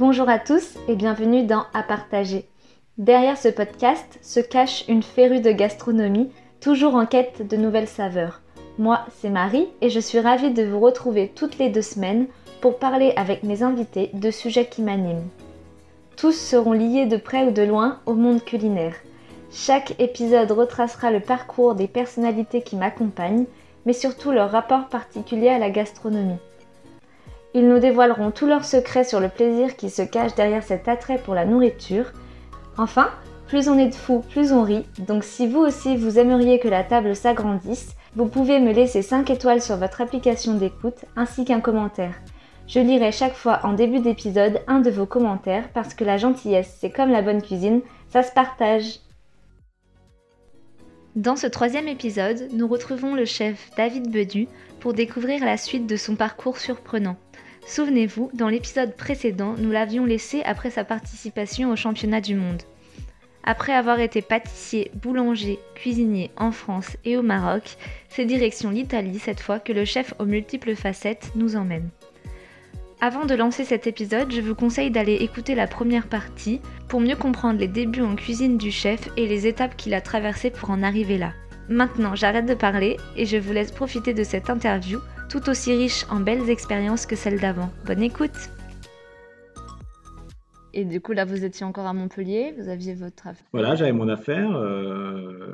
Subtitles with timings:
[0.00, 2.46] Bonjour à tous et bienvenue dans À partager.
[2.96, 8.40] Derrière ce podcast se cache une férue de gastronomie, toujours en quête de nouvelles saveurs.
[8.78, 12.28] Moi, c'est Marie et je suis ravie de vous retrouver toutes les deux semaines
[12.62, 15.28] pour parler avec mes invités de sujets qui m'animent.
[16.16, 18.96] Tous seront liés de près ou de loin au monde culinaire.
[19.52, 23.44] Chaque épisode retracera le parcours des personnalités qui m'accompagnent,
[23.84, 26.38] mais surtout leur rapport particulier à la gastronomie.
[27.52, 31.18] Ils nous dévoileront tous leurs secrets sur le plaisir qui se cache derrière cet attrait
[31.18, 32.12] pour la nourriture.
[32.78, 33.10] Enfin,
[33.48, 36.68] plus on est de fous, plus on rit, donc si vous aussi vous aimeriez que
[36.68, 41.60] la table s'agrandisse, vous pouvez me laisser 5 étoiles sur votre application d'écoute ainsi qu'un
[41.60, 42.14] commentaire.
[42.68, 46.76] Je lirai chaque fois en début d'épisode un de vos commentaires parce que la gentillesse,
[46.80, 49.00] c'est comme la bonne cuisine, ça se partage.
[51.16, 54.46] Dans ce troisième épisode, nous retrouvons le chef David Bedu
[54.78, 57.16] pour découvrir la suite de son parcours surprenant.
[57.70, 62.62] Souvenez-vous, dans l'épisode précédent, nous l'avions laissé après sa participation au championnat du monde.
[63.44, 67.76] Après avoir été pâtissier, boulanger, cuisinier en France et au Maroc,
[68.08, 71.90] c'est direction l'Italie cette fois que le chef aux multiples facettes nous emmène.
[73.00, 77.14] Avant de lancer cet épisode, je vous conseille d'aller écouter la première partie pour mieux
[77.14, 80.82] comprendre les débuts en cuisine du chef et les étapes qu'il a traversées pour en
[80.82, 81.34] arriver là.
[81.68, 84.98] Maintenant, j'arrête de parler et je vous laisse profiter de cette interview
[85.30, 87.70] tout aussi riche en belles expériences que celle d'avant.
[87.86, 88.50] Bonne écoute
[90.74, 93.92] Et du coup, là, vous étiez encore à Montpellier, vous aviez votre affaire Voilà, j'avais
[93.92, 94.50] mon affaire.
[94.56, 95.52] euh,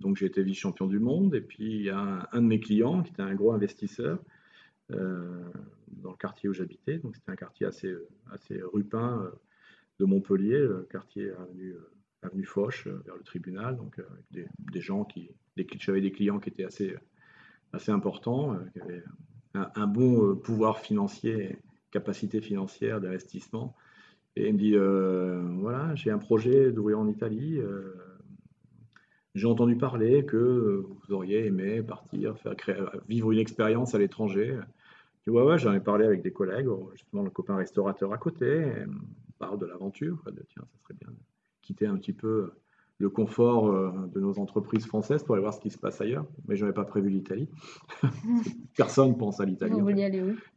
[0.00, 1.34] donc j'ai été vice-champion du monde.
[1.34, 4.20] Et puis il y a un, un de mes clients qui était un gros investisseur
[4.92, 5.42] euh,
[5.88, 6.98] dans le quartier où j'habitais.
[6.98, 7.92] Donc c'était un quartier assez,
[8.32, 9.30] assez rupin euh,
[9.98, 11.74] de Montpellier, le quartier avenue,
[12.22, 13.76] avenue Foch, vers le tribunal.
[13.76, 15.28] Donc avec des, des gens qui.
[15.80, 16.94] J'avais des clients qui étaient assez,
[17.72, 19.02] assez importants, euh, qui avaient
[19.54, 21.58] un, bon euh, pouvoir financier,
[21.90, 23.74] capacité financière d'investissement.
[24.36, 27.60] Et il me dit, euh, voilà, j'ai un projet d'ouvrir en Italie.
[29.34, 32.54] j'ai entendu parler que vous auriez aimé partir, faire
[33.08, 34.58] vivre une expérience à l'étranger.
[35.26, 38.72] Je dis, j'en ai parlé avec des collègues, justement le copain restaurateur à côté.
[39.38, 41.16] parle de l'aventure, de tiens, ça serait bien de
[41.62, 42.52] quitter un petit peu
[43.00, 46.26] le confort euh, de nos entreprises françaises pour aller voir ce qui se passe ailleurs.
[46.48, 47.48] Mais je n'avais pas prévu l'Italie.
[48.76, 49.74] Personne pense à l'Italie.
[49.74, 49.92] En fait.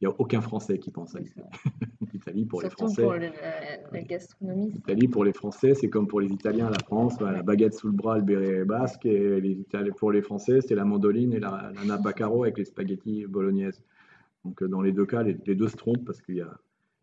[0.01, 1.47] Il n'y a aucun Français qui pense à l'Italie.
[2.13, 3.01] L'Italie pour les Français.
[3.03, 4.71] pour le- la, la gastronomie.
[4.71, 7.87] L'Italie pour les Français, c'est comme pour les Italiens, la France, bah, la baguette sous
[7.87, 11.39] le bras, le béret basque, et les Italiens, pour les Français, c'est la mandoline et
[11.39, 13.81] la, la napa caro avec les spaghettis bolognaises.
[14.45, 16.51] Donc euh, dans les deux cas, les, les deux se trompent parce qu'il y a,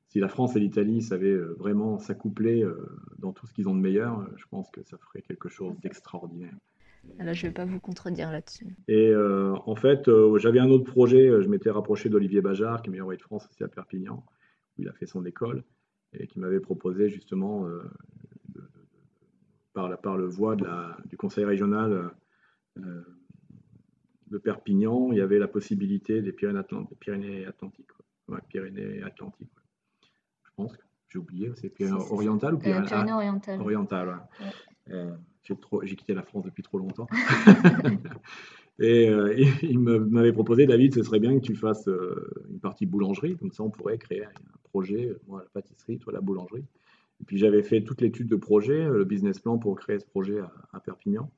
[0.08, 2.76] si la France et l'Italie savaient euh, vraiment s'accoupler euh,
[3.18, 5.78] dans tout ce qu'ils ont de meilleur, euh, je pense que ça ferait quelque chose
[5.80, 6.54] d'extraordinaire.
[7.18, 8.66] Alors, je ne vais pas vous contredire là-dessus.
[8.88, 11.30] Et euh, en fait, euh, j'avais un autre projet.
[11.42, 14.24] Je m'étais rapproché d'Olivier Bajard, qui est meilleur envoyé de France aussi à Perpignan,
[14.76, 15.62] où il a fait son école,
[16.12, 17.82] et qui m'avait proposé justement, euh,
[18.54, 18.68] de- de- de-
[19.74, 22.10] par, la, par le voie de la, du conseil régional
[24.30, 26.98] de Perpignan, il y avait la possibilité des Pyrénées-Atlantiques.
[27.00, 28.04] Pyrénées Atlantiques, quoi.
[28.36, 29.48] Ouais, Pyrénées Atlantiques.
[29.56, 29.62] ouais.
[30.58, 30.76] Pense
[31.08, 33.60] j'ai oublié, c'est Pyrénées orientales ou Euh, Pyrénées Pyrénées orientales.
[33.62, 34.14] orientales ouais.
[34.46, 34.94] Ouais.
[34.94, 37.06] Euh, j'ai trop- j'ai quitté la France depuis trop longtemps.
[38.80, 42.86] Et euh, il- m'avait proposé, David, ce serait bien que tu fasses euh, une partie
[42.86, 44.30] boulangerie, comme ça on pourrait créer un
[44.64, 46.64] projet, euh, moi la pâtisserie, toi la boulangerie.
[47.20, 50.06] Et puis j'avais fait toute l'étude de projet, euh, le business plan pour créer ce
[50.06, 51.30] projet à, à Perpignan.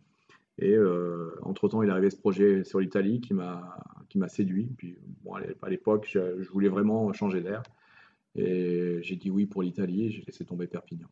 [0.59, 3.79] Et euh, entre-temps, il est arrivé ce projet sur l'Italie qui m'a
[4.11, 4.69] qui m'a séduit.
[4.77, 7.63] Puis bon, à l'époque, je, je voulais vraiment changer d'air.
[8.37, 11.09] Et j'ai dit oui pour l'Italie et j'ai laissé tomber Perpignan.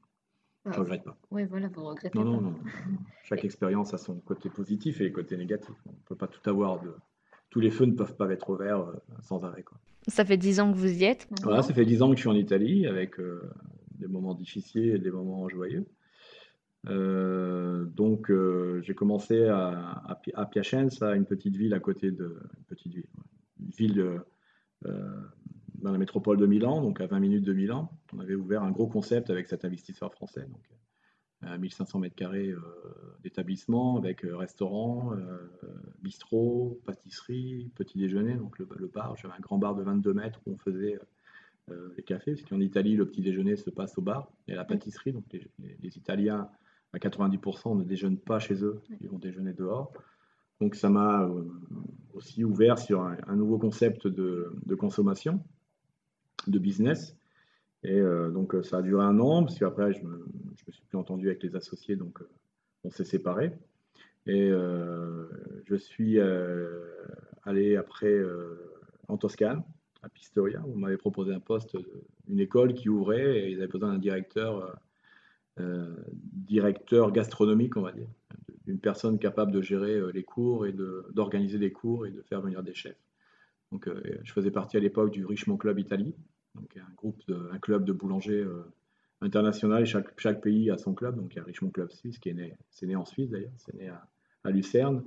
[0.67, 1.17] Je ne regrette pas.
[1.31, 2.45] Oui, voilà, vous regrettez Non, non, pas.
[2.45, 2.55] non.
[3.25, 5.75] Chaque expérience a son côté positif et les côtés négatifs.
[5.87, 6.81] On ne peut pas tout avoir.
[6.83, 6.93] De...
[7.51, 8.93] Tous les feux ne peuvent pas être verts euh,
[9.23, 9.63] sans arrêt.
[9.63, 9.79] Quoi.
[10.09, 11.27] Ça fait 10 ans que vous y êtes?
[11.43, 13.51] Voilà, ça fait 10 ans que je suis en Italie avec euh,
[13.99, 15.87] des moments difficiles et des moments joyeux.
[16.89, 22.11] Euh, donc, euh, j'ai commencé à, à, Pi- à Piacenza, une petite ville à côté
[22.11, 22.39] de.
[22.59, 23.21] Une petite ville, ouais.
[23.61, 24.21] Une ville
[25.79, 27.91] dans la métropole de Milan, donc à 20 minutes de Milan.
[28.15, 30.43] On avait ouvert un gros concept avec cet investisseur français.
[30.51, 30.63] Donc,
[31.43, 32.61] à 1500 mètres carrés euh,
[33.23, 35.49] d'établissement avec euh, restaurant, euh,
[36.03, 39.17] bistrot, pâtisserie, petit déjeuner, donc le, le bar.
[39.17, 40.99] J'avais un grand bar de 22 mètres où on faisait
[41.71, 44.57] euh, les cafés, parce qu'en Italie, le petit déjeuner se passe au bar et à
[44.57, 45.13] la pâtisserie.
[45.13, 46.49] Donc les, les- les Italiens,
[46.93, 49.93] à 90%, ne déjeunent pas chez eux, ils vont déjeuner dehors.
[50.61, 51.45] Donc ça m'a euh,
[52.15, 55.41] aussi ouvert sur un, un nouveau concept de, de consommation,
[56.47, 57.17] de business.
[57.85, 60.83] Et euh, donc euh, ça a duré un an, parce qu'après je me, me suis
[60.89, 62.29] plus entendu avec les associés, donc euh,
[62.85, 63.53] on s'est séparés.
[64.27, 66.21] Et je suis
[67.45, 68.21] allé après
[69.09, 69.63] en Toscane,
[70.03, 71.79] à Pistoia, où on m'avait proposé un poste
[72.29, 74.79] une école qui ouvrait et ils avaient besoin d'un directeur,
[76.13, 78.09] directeur gastronomique, on va dire,
[78.67, 80.75] une personne capable de gérer les cours et
[81.15, 83.01] d'organiser des cours et de faire venir des chefs.
[83.73, 83.89] Donc,
[84.23, 86.15] je faisais partie à l'époque du Richemont Club Italie,
[86.55, 87.23] donc un groupe,
[87.53, 88.47] un club de boulangers
[89.21, 89.87] international.
[89.87, 91.17] Chaque, chaque pays a son club.
[91.17, 93.89] Donc, il y a Richemont Club Suisse qui est né, en Suisse d'ailleurs, c'est né
[94.45, 95.05] à, Lucerne.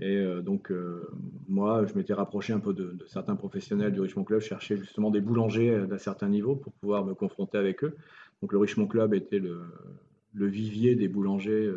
[0.00, 1.08] Et euh, donc, euh,
[1.48, 5.20] moi, je m'étais rapproché un peu de, certains professionnels du Richemont Club, cherchais justement des
[5.20, 7.96] boulangers euh, d'un certain niveau pour pouvoir me confronter avec eux.
[8.42, 11.72] Donc, le Richemont Club était le vivier des boulangers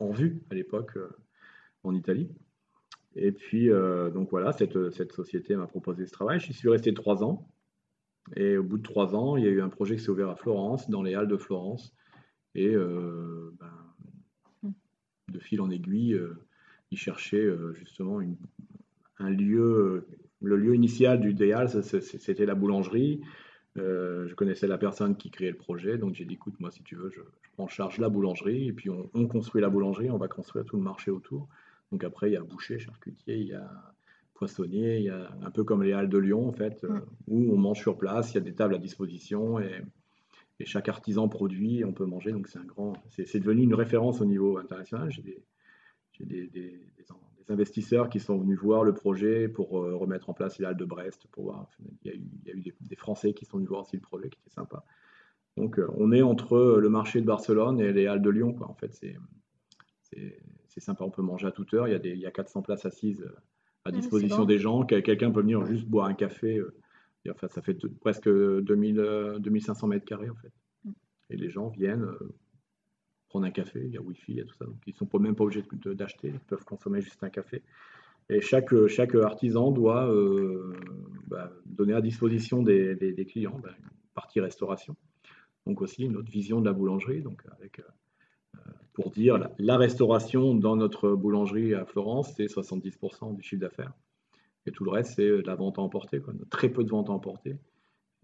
[0.00, 0.98] en vue à l'époque
[1.84, 2.28] en Italie.
[3.16, 3.70] Et puis,
[4.12, 6.38] donc voilà, cette, cette société m'a proposé ce travail.
[6.38, 7.48] Je suis resté trois ans.
[8.34, 10.28] Et au bout de trois ans, il y a eu un projet qui s'est ouvert
[10.28, 11.94] à Florence, dans les Halles de Florence.
[12.54, 13.58] Et ben,
[14.62, 14.70] hmm.
[15.28, 16.20] de fil en aiguille,
[16.90, 18.20] il cherchait euh, justement
[19.18, 20.06] un lieu.
[20.42, 23.22] Le lieu initial du Déal, c'était la boulangerie.
[23.78, 26.82] Euh, je connaissais la personne qui créait le projet, donc j'ai dit écoute, moi, si
[26.82, 27.20] tu veux, je,
[27.54, 30.76] prends en charge la boulangerie, et puis on, construit la boulangerie, on va construire tout
[30.76, 31.48] le marché autour.
[31.92, 33.94] Donc après, il y a boucher, charcutier, il y a
[34.36, 37.52] poissonnier, il y a un peu comme les Halles de Lyon, en fait, euh, où
[37.52, 39.82] on mange sur place, il y a des tables à disposition, et,
[40.64, 42.32] chaque artisan produit, on peut manger.
[42.32, 45.10] Donc c'est un grand, c'est devenu une référence au niveau international.
[45.12, 45.44] J'ai des,
[46.20, 46.80] des, des,
[47.50, 50.86] investisseurs qui sont venus voir le projet pour euh, remettre en place les halles de
[50.86, 51.26] Brest.
[51.30, 51.68] Pour voir.
[52.02, 54.50] Il y a eu, des, Français qui sont venus voir aussi le projet qui était
[54.50, 54.82] sympa.
[55.58, 58.54] Donc euh, on est entre le marché de Barcelone et les halles de Lyon.
[58.54, 58.68] Quoi.
[58.68, 59.16] En fait, c'est
[60.80, 61.88] sympa, on peut manger à toute heure.
[61.88, 63.34] Il y a, des, il y a 400 places assises euh,
[63.84, 64.84] à disposition des gens.
[64.84, 66.60] Quelqu'un peut venir juste boire un café.
[67.30, 70.52] Enfin, ça fait presque 2000, 2500 mètres carrés en fait.
[70.84, 70.90] Mm.
[71.30, 72.06] Et les gens viennent,
[73.28, 74.64] prendre un café, il y a Wi-Fi, il y a tout ça.
[74.64, 77.62] Donc ils ne sont même pas obligés d'acheter, ils peuvent consommer juste un café.
[78.28, 80.74] Et chaque, chaque artisan doit euh,
[81.28, 84.96] bah, donner à disposition des, des, clients bah, une partie restauration.
[85.64, 87.22] Donc aussi une autre vision de la boulangerie.
[87.22, 87.84] Donc avec, euh,
[88.96, 93.92] pour dire, la, restauration dans notre boulangerie à Florence, c'est 70% du chiffre d'affaires.
[94.64, 96.18] Et tout le reste, c'est la vente à emporter.
[96.18, 96.32] Quoi.
[96.48, 97.58] Très peu de vente à emporter.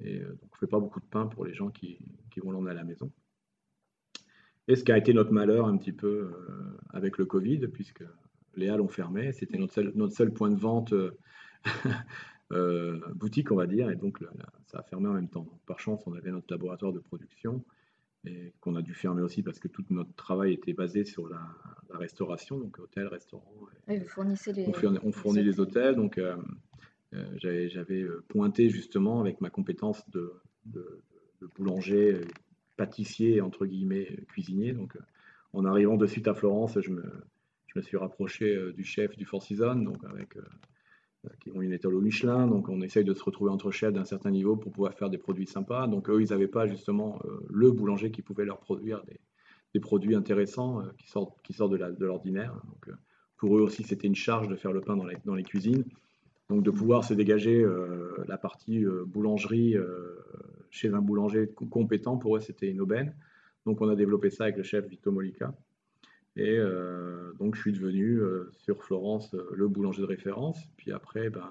[0.03, 1.99] Et euh, donc on ne fait pas beaucoup de pain pour les gens qui,
[2.31, 3.13] qui vont l'emmener à la maison.
[4.67, 8.05] Et ce qui a été notre malheur un petit peu euh, avec le Covid, puisque
[8.55, 10.95] les halles ont fermé, c'était notre seul, point de vente
[12.53, 14.25] euh, boutique, on va dire, et donc
[14.65, 15.47] ça a fermé en même temps.
[15.67, 17.63] Par chance, on avait notre laboratoire de production
[18.25, 21.41] et qu'on a dû fermer aussi parce que tout notre travail était basé sur la,
[21.91, 23.53] restauration, donc hôtel, restaurant.
[23.87, 26.19] vous fournissez les, on, fournit, les hôtels, donc
[27.37, 30.33] j'avais pointé justement avec ma compétence de,
[30.65, 31.03] de,
[31.43, 32.23] de boulanger
[32.77, 34.73] pâtissier, entre guillemets, cuisinier.
[34.73, 35.01] Donc, euh,
[35.53, 37.05] en arrivant de suite à Florence, je me,
[37.67, 40.43] je me suis rapproché euh, du chef du Four Seasons, donc avec euh,
[41.41, 42.47] qui ont une étoile au Michelin.
[42.47, 45.19] Donc, on essaye de se retrouver entre chefs d'un certain niveau pour pouvoir faire des
[45.19, 45.87] produits sympas.
[45.87, 49.03] Donc, eux, ils n'avaient pas justement le boulanger qui pouvait leur produire
[49.73, 52.55] des, produits intéressants qui sortent, qui sortent de l'ordinaire.
[52.65, 52.97] Donc,
[53.37, 55.85] pour eux aussi, c'était une charge de faire le pain dans les, dans les cuisines.
[56.49, 57.65] Donc, de pouvoir se dégager
[58.27, 59.77] la partie boulangerie
[60.71, 63.15] chez un boulanger compétent, pour eux, c'était une aubaine.
[63.67, 65.55] Donc, on a développé ça avec le chef Vito Molica.
[66.37, 70.59] Et euh, donc, je suis devenu euh, sur Florence euh, le boulanger de référence.
[70.77, 71.51] Puis après, ben,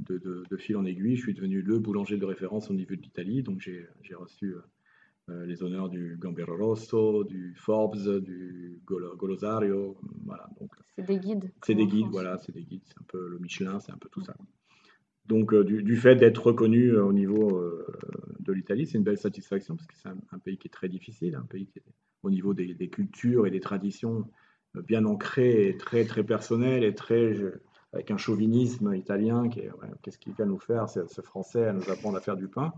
[0.00, 3.42] de, fil en aiguille, je suis devenu le boulanger de référence au niveau de l'Italie.
[3.42, 4.54] Donc, j'ai reçu
[5.28, 9.96] les honneurs du Gambero Rosso, du Forbes, du Golosario.
[10.24, 10.48] Voilà,
[10.96, 11.52] c'est des guides.
[11.64, 12.82] C'est des guides, voilà, c'est des guides.
[12.84, 14.34] C'est un peu le Michelin, c'est un peu tout ça.
[15.26, 17.62] Donc, du, fait d'être reconnu au niveau
[18.40, 21.36] de l'Italie, c'est une belle satisfaction parce que c'est un, pays qui est très difficile,
[21.36, 21.84] un pays qui est
[22.22, 24.24] au niveau des, cultures et des traditions
[24.74, 27.36] bien ancré et très, très personnel et très
[27.92, 31.90] avec un chauvinisme italien qui est qu'est-ce qu'il vient nous faire, ce français, à nous
[31.90, 32.72] apprendre à faire du pain.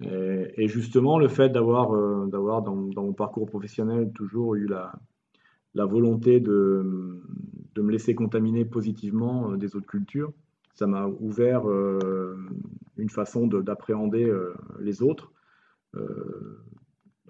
[0.00, 1.92] Et, justement, le fait d'avoir,
[2.26, 4.92] d'avoir dans, mon parcours professionnel toujours eu la,
[5.86, 7.22] volonté de,
[7.74, 10.32] de me laisser contaminer positivement des autres cultures,
[10.74, 12.36] ça m'a ouvert euh,
[12.96, 15.32] une façon d'appréhender euh, les autres
[15.94, 16.58] euh,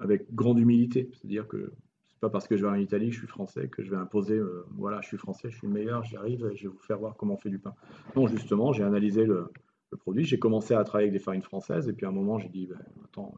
[0.03, 1.11] avec grande humilité.
[1.13, 1.73] C'est-à-dire que
[2.09, 3.97] c'est pas parce que je vais en Italie que je suis français que je vais
[3.97, 4.41] imposer,
[4.73, 7.17] voilà, je suis français, je suis le meilleur, j'y arrive, je vais vous faire voir
[7.17, 7.75] comment on fait du pain.
[8.17, 9.51] Non, justement, j'ai analysé le,
[10.01, 12.49] produit, j'ai commencé à travailler avec des farines françaises, et puis à un moment, j'ai
[12.49, 13.35] dit, ben, attends,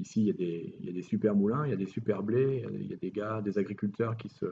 [0.00, 2.86] ici, il y, a des, des, super moulins, il y a des super blés, il
[2.86, 4.46] y a des gars, des agriculteurs qui, se,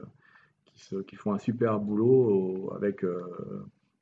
[1.07, 3.03] qui, font un super boulot avec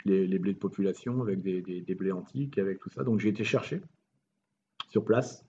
[0.06, 3.04] les, blés de population, avec des, blés antiques, avec tout ça.
[3.04, 3.82] Donc j'ai été chercher
[4.90, 5.46] sur place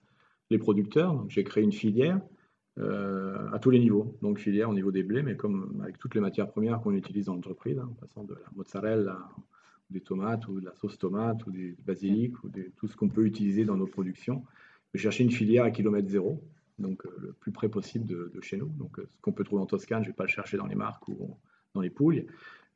[0.49, 1.25] les producteurs.
[1.29, 2.19] J'ai créé une filière
[2.79, 4.17] euh, à tous les niveaux.
[4.21, 7.25] Donc filière au niveau des blés, mais comme avec toutes les matières premières qu'on utilise
[7.25, 9.29] dans l'entreprise, hein, en passant de la mozzarella
[9.89, 13.25] des tomates ou de la sauce tomate ou des basilic ou tout ce qu'on peut
[13.25, 14.43] utiliser dans nos productions.
[14.93, 16.43] Je chercher une filière à kilomètre zéro,
[16.79, 18.69] donc le plus près possible de, chez nous.
[18.69, 20.75] Donc ce qu'on peut trouver en Toscane, je ne vais pas le chercher dans les
[20.75, 21.37] marques ou
[21.75, 22.25] dans les Pouilles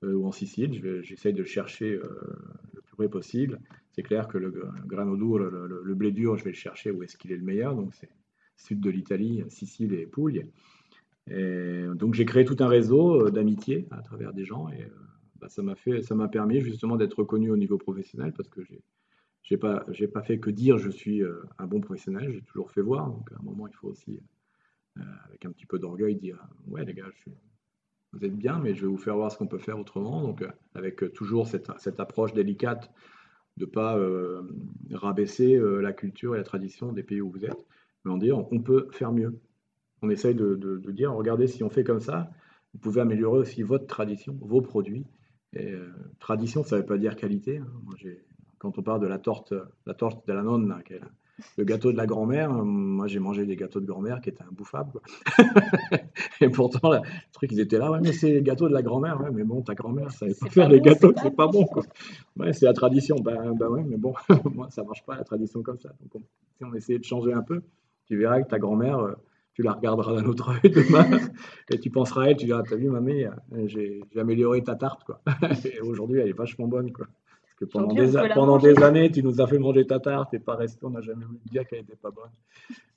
[0.03, 1.01] ou en Sicile.
[1.03, 1.99] J'essaye de le chercher
[2.73, 3.59] le plus près possible.
[3.97, 4.53] C'est clair que le
[4.85, 7.43] grano duro, le, le, blé dur, je vais le chercher où est-ce qu'il est le
[7.43, 7.75] meilleur.
[7.75, 8.11] Donc c'est
[8.55, 10.45] sud de l'Italie, Sicile et Pouilles.
[11.29, 14.89] Et donc j'ai créé tout un réseau euh, d'amitié à travers des gens et euh,
[15.41, 18.63] bah, ça m'a fait, ça m'a permis justement d'être reconnu au niveau professionnel parce que
[18.63, 18.81] j'ai
[19.41, 22.71] j'ai pas j'ai pas fait que dire je suis euh, un bon professionnel, j'ai toujours
[22.71, 23.09] fait voir.
[23.09, 24.21] Donc à un moment il faut aussi
[25.25, 27.05] avec un petit peu d'orgueil dire ouais les gars
[28.13, 30.21] vous êtes bien mais je vais vous faire voir ce qu'on peut faire autrement.
[30.21, 32.89] Donc avec toujours cette, cette approche délicate
[33.57, 33.99] de pas
[34.93, 37.65] rabaisser la culture et la tradition des pays où vous êtes,
[38.05, 39.39] mais en dire on peut faire mieux
[40.01, 42.29] on essaye de, dire, regardez, si on fait comme ça,
[42.73, 45.05] vous pouvez améliorer aussi votre tradition, vos produits.
[45.53, 47.57] Et, euh, tradition, ça ne veut pas dire qualité.
[47.57, 47.67] Hein.
[48.59, 49.53] quand on parle de la torte,
[49.85, 50.75] la torte de la nonne,
[51.57, 54.99] le gâteau de la grand-mère, moi j'ai mangé des gâteaux de grand-mère qui étaient imbouffables.
[56.41, 56.99] et pourtant, le
[57.31, 59.61] truc, ils étaient là, ouais, mais c'est les gâteaux de la grand-mère, ouais, mais bon,
[59.61, 61.65] ta grand-mère, ça savait pas faire les gâteaux, c'est pas bon.
[61.65, 61.83] Quoi.
[62.37, 64.13] Ouais, c'est la tradition, ben, ben ouais, mais bon,
[64.53, 65.89] moi ça marche pas la tradition comme ça.
[66.13, 66.23] Donc,
[66.57, 67.61] si on essayait de changer un peu,
[68.05, 69.13] tu verras que ta grand-mère, euh,
[69.53, 71.19] tu la regarderas d'un autre œil demain
[71.71, 73.25] et tu penseras à elle, tu diras, t'as vu mamie,
[73.65, 75.21] j'ai amélioré ta tarte, quoi.
[75.65, 77.07] et aujourd'hui, elle est vachement bonne, quoi.
[77.57, 80.55] Que pendant, des, pendant des, années, tu nous as fait manger ta tarte et pas
[80.55, 82.29] resté, on n'a jamais voulu dire qu'elle n'était pas bonne.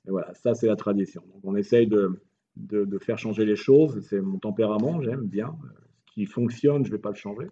[0.07, 1.23] Et voilà, ça, c'est la tradition.
[1.33, 2.21] Donc, on essaye de,
[2.57, 3.99] de, de faire changer les choses.
[4.07, 5.57] C'est mon tempérament, j'aime bien.
[6.05, 7.47] Ce qui fonctionne, je ne vais pas le changer.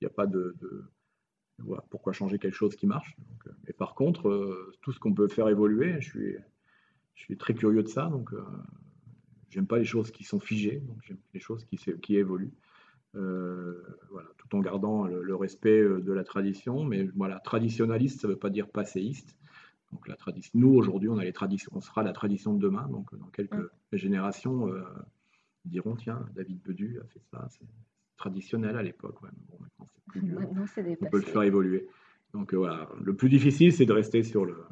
[0.00, 0.84] Il n'y a pas de, de
[1.58, 3.16] voilà, pourquoi changer quelque chose qui marche.
[3.18, 6.36] Donc, euh, et par contre, euh, tout ce qu'on peut faire évoluer, je suis
[7.14, 8.42] je suis très curieux de ça, donc euh,
[9.50, 12.52] j'aime pas les choses qui sont figées, donc j'aime les choses qui, qui évoluent.
[13.14, 18.28] Euh, voilà, tout en gardant le, respect euh, de la tradition, mais voilà, traditionnaliste, ça
[18.28, 19.36] ne veut pas dire passéiste.
[19.92, 22.88] Donc la tradition, nous aujourd'hui, on a les traditions, on sera la tradition de demain.
[22.88, 24.72] Donc dans quelques générations,
[25.66, 27.66] ils diront tiens, David Bedu a fait ça, c'est
[28.16, 29.16] traditionnel à l'époque.
[29.20, 29.86] bon, maintenant
[30.74, 31.88] c'est plus, on peut le faire évoluer.
[32.32, 34.64] Donc voilà, le plus difficile, c'est de rester sur le,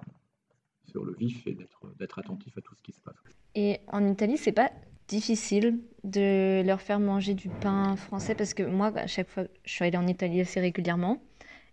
[0.87, 1.55] sur le vif et
[1.99, 3.17] d'être attentif à tout ce qui se passe.
[3.55, 4.71] Et en Italie, c'est pas
[5.11, 9.73] difficile de leur faire manger du pain français parce que moi, à chaque fois, je
[9.73, 11.21] suis allée en Italie assez régulièrement.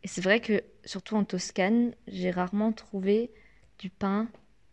[0.04, 3.32] Et c'est vrai que, surtout en Toscane, j'ai rarement trouvé
[3.78, 4.28] du pain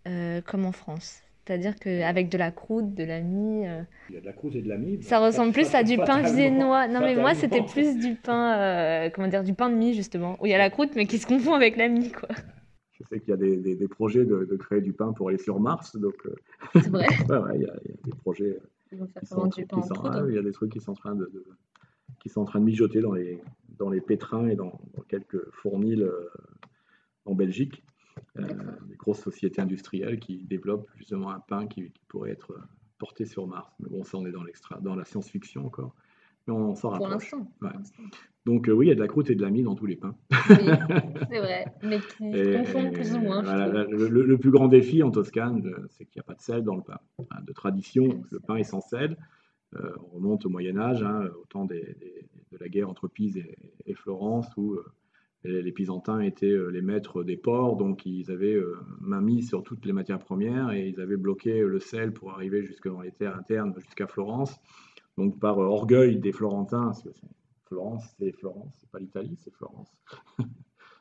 [0.08, 1.20] euh, comme en France.
[1.44, 3.66] C'est-à-dire qu'avec de la croûte, de la mie.
[3.66, 5.02] Euh, Il y a de la croûte et de la mie.
[5.02, 6.88] Ça ressemble plus à du pain viennois.
[6.88, 10.38] Non, mais moi, c'était plus du pain, euh, comment dire, du pain de mie, justement.
[10.40, 12.30] Où il y a la croûte, mais qui se confond avec la mie, quoi.
[12.94, 15.96] Je sais qu'il y a des, projets de, créer du pain pour aller sur Mars.
[15.96, 16.34] Donc, euh,
[16.74, 17.06] c'est vrai.
[17.54, 17.74] il, y a,
[18.04, 18.60] des projets.
[18.92, 20.96] Ils vont faire qui sont, du pain Il y a des trucs qui sont en
[20.96, 21.30] train de,
[22.20, 23.42] qui sont en train de mijoter dans les,
[23.78, 26.28] dans les pétrins et dans, quelques fournils euh,
[27.24, 27.84] en Belgique.
[28.38, 28.46] Euh,
[28.86, 32.56] des grosses sociétés industrielles qui développent justement un pain qui, pourrait être
[32.98, 33.72] porté sur Mars.
[33.80, 34.44] Mais bon, ça, on est dans,
[34.80, 35.96] dans la science-fiction encore.
[36.46, 37.30] Mais on s'en rapproche.
[37.30, 38.02] Pour l'instant.
[38.46, 39.86] Donc euh, oui, il y a de la croûte et de la mie dans tous
[39.86, 40.14] les pains.
[40.50, 40.56] Oui,
[41.30, 43.42] c'est vrai, mais qui confondent plus ou moins.
[43.42, 46.76] le, plus grand défi en Toscane, euh, c'est qu'il n'y a pas de sel dans
[46.76, 46.98] le pain.
[47.42, 49.16] de tradition, le pain est sans sel.
[49.76, 51.80] Euh, on remonte au Moyen Âge, hein, au temps de
[52.60, 53.42] la guerre entre Pise
[53.86, 54.78] et, Florence, où
[55.42, 58.56] les, Pisantins étaient les maîtres des ports, donc ils avaient
[59.00, 62.62] main mise sur toutes les matières premières et ils avaient bloqué le sel pour arriver
[62.62, 64.60] jusque dans les terres internes, jusqu'à Florence.
[65.16, 67.10] Donc par orgueil des Florentins, parce que
[67.66, 69.88] Florence, c'est Florence, c'est pas l'Italie, c'est Florence.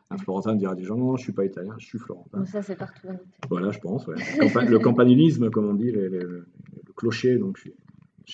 [0.09, 2.45] Un Florentin dira des gens non, je suis pas italien, je suis florentin.
[2.45, 3.31] ça, c'est partout en Italie.
[3.49, 4.05] Voilà, je pense.
[4.07, 6.45] Le, campanilisme, comme on dit, le,
[6.95, 7.39] clocher.
[7.39, 7.59] Donc,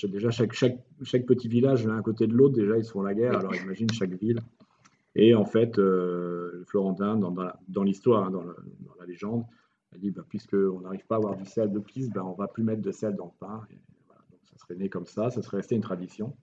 [0.03, 3.01] déjà, chaque, chaque, chaque, petit village l'un à côté de l'autre, déjà, ils se font
[3.01, 3.37] la guerre.
[3.37, 4.41] Alors, imagine chaque ville.
[5.15, 7.33] Et en fait, euh, le Florentin, dans,
[7.67, 9.45] dans l'histoire, hein, dans, la légende,
[9.95, 12.47] a dit bah, puisqu'on n'arrive pas à avoir du sel de piste, ben, on va
[12.47, 13.61] plus mettre de sel dans le pain.
[14.59, 16.35] Serait né comme ça, ça serait resté une tradition.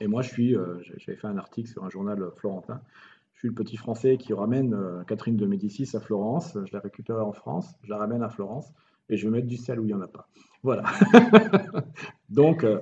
[0.00, 2.80] Et moi, je suis, euh, j'avais fait un article sur un journal florentin.
[3.34, 6.56] Je suis le petit Français qui ramène euh, Catherine de Médicis à Florence.
[6.66, 8.72] Je la récupère en France, je la ramène à Florence
[9.08, 10.28] et je vais mettre du sel où il n'y en a pas.
[10.62, 10.84] Voilà.
[12.28, 12.80] Donc, euh,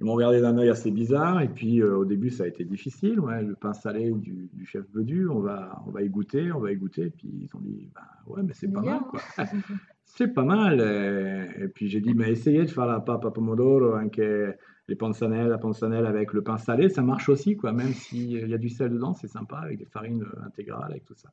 [0.00, 1.40] ils m'ont regardé d'un œil assez bizarre.
[1.40, 3.20] Et puis, au début, ça a été difficile.
[3.20, 6.60] Ouais, le pain salé du, du chef Bedu, on va, on va y goûter, on
[6.60, 7.06] va y goûter.
[7.06, 9.00] Et puis, ils ont dit, bah, ouais, mais c'est pas mal.
[10.04, 10.80] c'est pas mal.
[11.60, 14.18] Et, puis, j'ai dit, mais essayez de faire la papa pomodoro anche
[14.88, 18.54] les panzanelles, la panzanelle avec le pain salé, ça marche aussi, quoi, même s'il y
[18.54, 21.30] a du sel dedans, c'est sympa, avec des farines euh, intégrales, avec tout ça.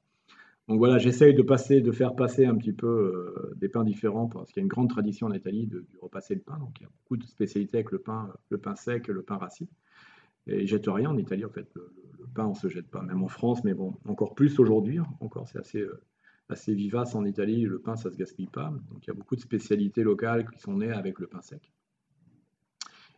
[0.67, 4.51] Donc voilà, j'essaye de de faire passer un petit peu euh, des pains différents, parce
[4.51, 6.85] qu'il y a une grande tradition en Italie de, repasser le pain, donc il y
[6.85, 8.29] a beaucoup de spécialités avec le pain,
[8.75, 9.69] sec, le pain rassis.
[10.47, 11.67] Et ils jettent rien en Italie, en fait.
[11.75, 11.91] Le,
[12.33, 14.99] pain, on se jette pas, même en France, mais bon, encore plus aujourd'hui.
[14.99, 15.07] Hein.
[15.19, 15.85] encore, c'est assez,
[16.51, 17.63] assez vivace en Italie.
[17.63, 18.69] Le pain, ça se gaspille pas.
[18.91, 21.71] Donc, il y a beaucoup de spécialités locales qui sont nées avec le pain sec.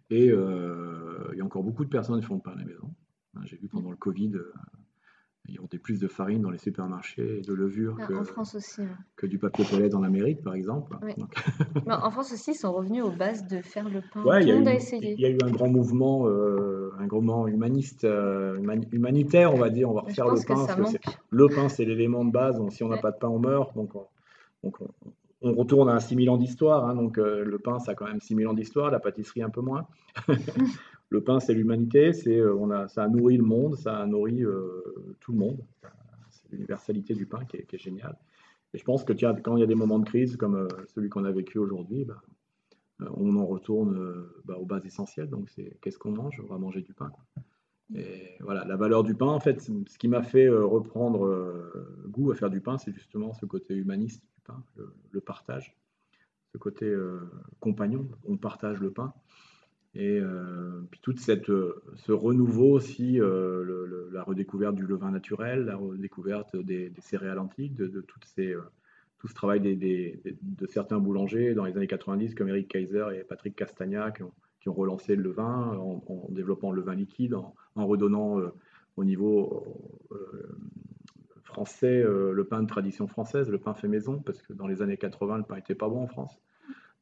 [0.10, 2.94] Et il y a encore beaucoup de personnes qui font le pain à la maison.
[3.46, 4.34] J'ai vu pendant le Covid,
[5.50, 8.56] ils ont plus de farine dans les supermarchés et de levure ah, que, en France
[8.56, 8.82] aussi,
[9.18, 10.98] que du papier toilette en Amérique, par exemple.
[11.88, 14.22] en France aussi, ils sont revenus aux bases de faire le pain.
[14.22, 15.14] Tout le monde a essayé.
[15.14, 18.58] Il y a eu un grand mouvement, euh, un grand mouvement humaniste, euh,
[18.92, 19.90] humanitaire, on va dire.
[19.90, 20.66] On va refaire le pain.
[20.66, 20.98] Parce que
[21.30, 22.58] le pain, c'est l'élément de base.
[22.58, 23.76] Donc, si on n'a pas de pain, on meurt.
[23.76, 24.72] Donc, on,
[25.42, 26.88] on, retourne à 6000 ans d'histoire.
[26.88, 26.96] Hein.
[26.96, 28.92] donc, euh, le pain, ça a quand même 6000 ans d'histoire.
[28.92, 29.88] La pâtisserie, un peu moins.
[31.14, 34.06] le pain, c'est l'humanité, c'est euh, on a, ça a nourri le monde, ça a
[34.08, 35.64] nourri euh, tout le monde.
[36.32, 38.18] C'est l'universalité du pain qui est, géniale.
[38.74, 41.10] Et je pense que quand il y a des moments de crise comme euh, celui
[41.10, 42.20] qu'on a vécu aujourd'hui, bah,
[43.16, 45.30] on en retourne bah, aux bases essentielles.
[45.30, 46.42] Donc, c'est qu'est-ce qu'on mange?
[46.44, 47.12] On va manger du pain.
[47.94, 51.30] Et voilà, la valeur du pain, en fait, ce qui m'a fait reprendre
[52.08, 54.64] goût à faire du pain, c'est justement ce côté humaniste du pain,
[55.12, 55.76] le partage,
[56.52, 56.92] ce côté
[57.60, 58.08] compagnon.
[58.26, 59.14] On partage le pain.
[59.96, 65.66] Et euh, puis tout cette, euh, ce renouveau aussi, euh, la redécouverte du levain naturel,
[65.66, 68.56] la redécouverte des, céréales antiques, de, toutes ces,
[69.20, 73.24] tout ce travail des, de certains boulangers dans les années 90 comme Eric Kaiser et
[73.24, 78.40] Patrick Castagna qui ont, relancé le vin en, développant le vin liquide, en, redonnant
[78.96, 79.64] au niveau
[81.44, 84.98] français le pain de tradition française, le pain fait maison, parce que dans les années
[84.98, 86.40] 80, le pain n'était pas bon en France.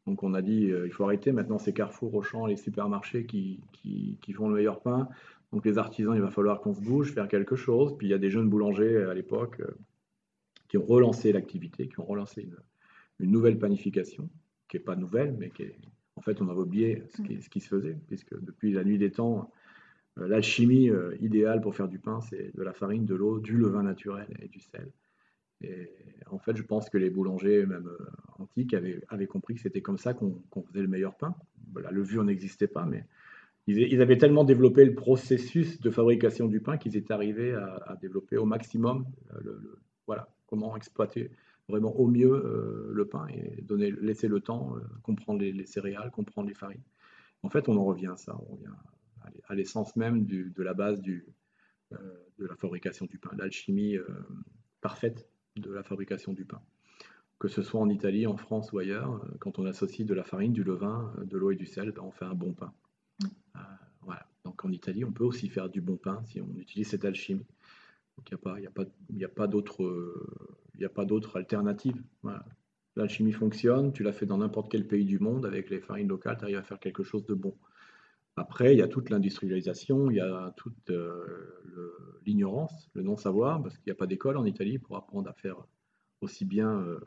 [0.07, 1.31] Donc on a dit euh, il faut arrêter.
[1.31, 5.07] Maintenant, c'est Carrefour, Auchan, les supermarchés qui, qui, font le meilleur pain.
[5.51, 7.95] Donc les artisans, il va falloir qu'on se bouge, faire quelque chose.
[7.97, 9.71] Puis il y a des jeunes boulangers euh, à l'époque euh,
[10.67, 12.41] qui ont relancé l'activité, qui ont relancé
[13.19, 14.29] une, nouvelle panification,
[14.67, 15.75] qui n'est pas nouvelle, mais qui est,
[16.15, 18.97] en fait, on avait oublié ce qui, ce qui, se faisait, puisque depuis la nuit
[18.97, 19.51] des temps,
[20.17, 24.27] l'alchimie idéale pour faire du pain, c'est de la farine, de l'eau, du levain naturel
[24.41, 24.91] et du sel.
[25.63, 25.91] Et
[26.31, 28.05] en fait, je pense que les boulangers, même euh,
[28.39, 31.35] antiques, avaient, compris que c'était comme ça qu'on faisait le meilleur pain.
[31.81, 33.05] La levure n'existait pas, mais
[33.67, 38.37] ils, avaient tellement développé le processus de fabrication du pain qu'ils étaient arrivés à, développer
[38.37, 41.31] au maximum euh, voilà, comment exploiter
[41.69, 43.63] vraiment au mieux euh, le pain et
[44.01, 46.81] laisser le temps, comprendre les, céréales, comprendre les farines.
[47.43, 48.73] En fait, on en revient à ça, on revient
[49.47, 51.23] à l'essence même de la base de
[52.39, 53.97] la fabrication du pain, l'alchimie
[54.81, 56.61] parfaite de la fabrication du pain.
[57.39, 60.23] Que ce soit en Italie, en France ou ailleurs, euh, quand on associe de la
[60.23, 62.73] farine, du levain, euh, de l'eau et du sel, ben, on fait un bon pain.
[63.19, 63.25] Mm.
[63.55, 63.59] Euh,
[64.01, 64.27] voilà.
[64.45, 67.45] Donc en Italie, on peut aussi faire du bon pain si on utilise cette alchimie.
[68.17, 68.85] Donc il n'y pas,
[69.25, 72.01] a pas d'autre alternative.
[72.95, 76.37] L'alchimie fonctionne, tu l'as fait dans n'importe quel pays du monde, avec les farines locales,
[76.37, 77.55] tu arrives à faire quelque chose de bon.
[78.37, 83.77] Après, il y a toute l'industrialisation, il y a toute euh, l'ignorance, le, non-savoir, parce
[83.77, 85.57] qu'il n'y a pas d'école en Italie pour apprendre à faire
[86.21, 86.99] aussi bien, euh,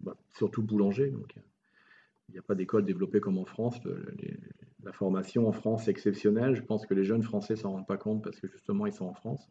[0.00, 1.10] bah, surtout boulanger.
[1.10, 1.34] Donc,
[2.28, 3.80] il n'y a pas d'école développée comme en France.
[4.84, 6.54] la formation en France est exceptionnelle.
[6.54, 8.92] Je pense que les jeunes Français ne s'en rendent pas compte parce que justement, ils
[8.92, 9.48] sont en France.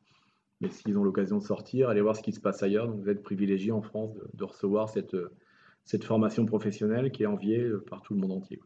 [0.62, 2.88] Mais s'ils ont l'occasion de sortir, aller voir ce qui se passe ailleurs.
[2.88, 5.17] Donc, vous êtes privilégiés en France de, recevoir cette,
[5.84, 8.60] cette formation professionnelle qui est enviée par tout le monde entier.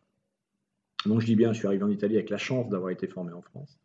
[1.05, 3.31] Donc je dis bien, je suis arrivé en Italie avec la chance d'avoir été formé
[3.33, 3.79] en France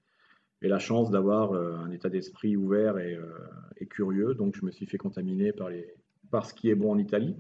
[0.62, 3.20] et la chance d'avoir euh, un état d'esprit ouvert euh,
[3.76, 4.34] et, curieux.
[4.34, 5.94] Donc je me suis fait contaminer par, les,
[6.30, 7.36] par ce qui est bon en Italie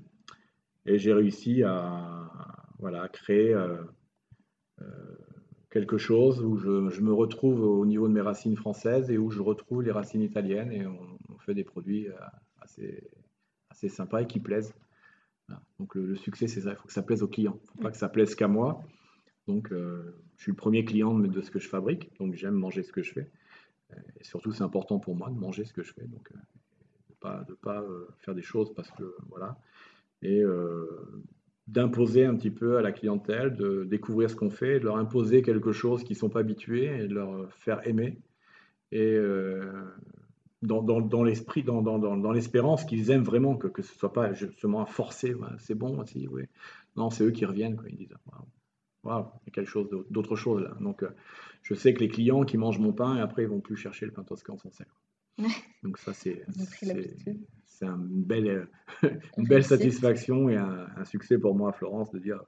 [0.84, 2.30] et j'ai réussi à,
[2.78, 3.82] voilà, créer euh,
[5.70, 9.40] quelque chose où je, me retrouve au niveau de mes racines françaises et où je
[9.40, 12.08] retrouve les racines italiennes et on, fait des produits
[12.60, 13.08] assez,
[13.70, 14.74] assez sympas et qui plaisent.
[15.78, 17.82] Donc le, succès, c'est ça, il faut que ça plaise aux clients, il ne faut
[17.82, 18.82] pas que ça plaise qu'à moi.
[19.46, 22.82] Donc, euh, je suis le premier client de, ce que je fabrique, donc j'aime manger
[22.82, 23.30] ce que je fais.
[24.20, 26.38] Et surtout, c'est important pour moi de manger ce que je fais, donc euh,
[27.08, 29.58] de pas, de pas euh, faire des choses parce que voilà.
[30.22, 30.42] Et
[31.68, 35.42] d'imposer un petit peu à la clientèle, de découvrir ce qu'on fait, de leur imposer
[35.42, 38.18] quelque chose qu'ils ne sont pas habitués et de leur faire aimer.
[38.92, 39.16] Et
[40.62, 45.74] dans, l'esprit, dans, l'espérance qu'ils aiment vraiment, que, ce ne soit pas justement forcé, c'est
[45.74, 46.44] bon aussi, oui.
[46.96, 47.88] Non, c'est eux qui reviennent, quoi.
[47.90, 48.16] ils disent,
[49.06, 50.76] il y a quelque chose d'autre chose là.
[50.80, 51.10] Donc, euh,
[51.62, 54.06] je sais que les clients qui mangent mon pain et après ils vont plus chercher
[54.06, 54.86] le pain toscan sans sel.
[55.82, 56.44] Donc ça c'est
[57.82, 58.68] une belle
[59.36, 62.42] une belle satisfaction et un, succès pour moi à Florence de dire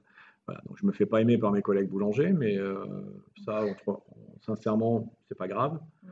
[0.47, 2.83] voilà donc je me fais pas aimer par mes collègues boulangers mais euh,
[3.45, 3.63] ça
[4.41, 5.79] sincèrement c'est pas grave.
[6.03, 6.11] Mhm.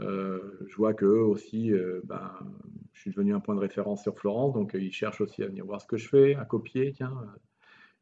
[0.00, 1.72] Euh, je vois que aussi
[2.04, 2.32] ben,
[2.94, 5.66] je suis devenu un point de référence sur Florence donc ils cherchent aussi à venir
[5.66, 7.12] voir ce que je fais, à copier tiens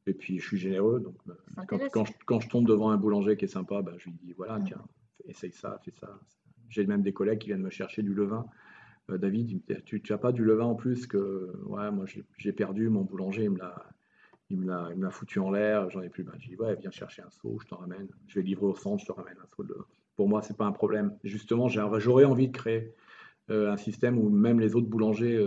[0.07, 1.01] et puis, je suis généreux.
[1.01, 4.33] Donc, euh, quand, je, tombe devant un boulanger qui est sympa, bah, je lui dis
[4.33, 4.83] voilà, tiens,
[5.27, 6.19] essaye ça, fais ça.
[6.69, 8.47] j'ai même des collègues qui viennent me chercher du levain.
[9.09, 12.07] David, tu n'as pas du levain en plus que ouais, moi
[12.39, 13.49] j'ai perdu, mon boulanger
[14.53, 16.25] il me l'a foutu en l'air, j'en ai plus.
[16.25, 18.09] Ben, je dis ouais, viens chercher un seau, je t'en ramène.
[18.27, 19.77] Je vais livrer au centre, je te ramène un seau de
[20.17, 21.17] Pour moi, c'est pas un problème.
[21.25, 22.95] Justement, j'aurais envie de créer
[23.53, 25.45] un système où même les autres boulangers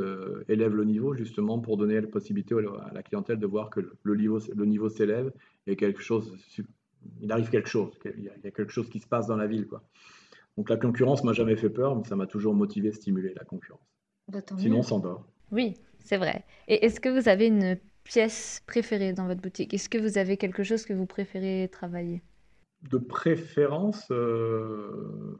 [0.47, 4.15] élèvent le niveau, justement pour donner la possibilité à la clientèle de voir que le
[4.15, 5.31] niveau, le niveau s'élève
[5.67, 6.33] et quelque chose
[7.21, 9.67] il arrive quelque chose, il y a quelque chose qui se passe dans la ville.
[9.67, 9.83] Quoi.
[10.57, 13.81] Donc la concurrence m'a jamais fait peur, mais ça m'a toujours motivé, stimulé la concurrence.
[14.31, 15.27] Bah, Sinon, on s'endort.
[15.51, 16.45] Oui, c'est vrai.
[16.67, 19.73] Et est-ce que vous avez une pièce préférée dans votre boutique?
[19.73, 22.21] Est-ce que vous avez quelque chose que vous préférez travailler?
[22.89, 25.37] De préférence, euh,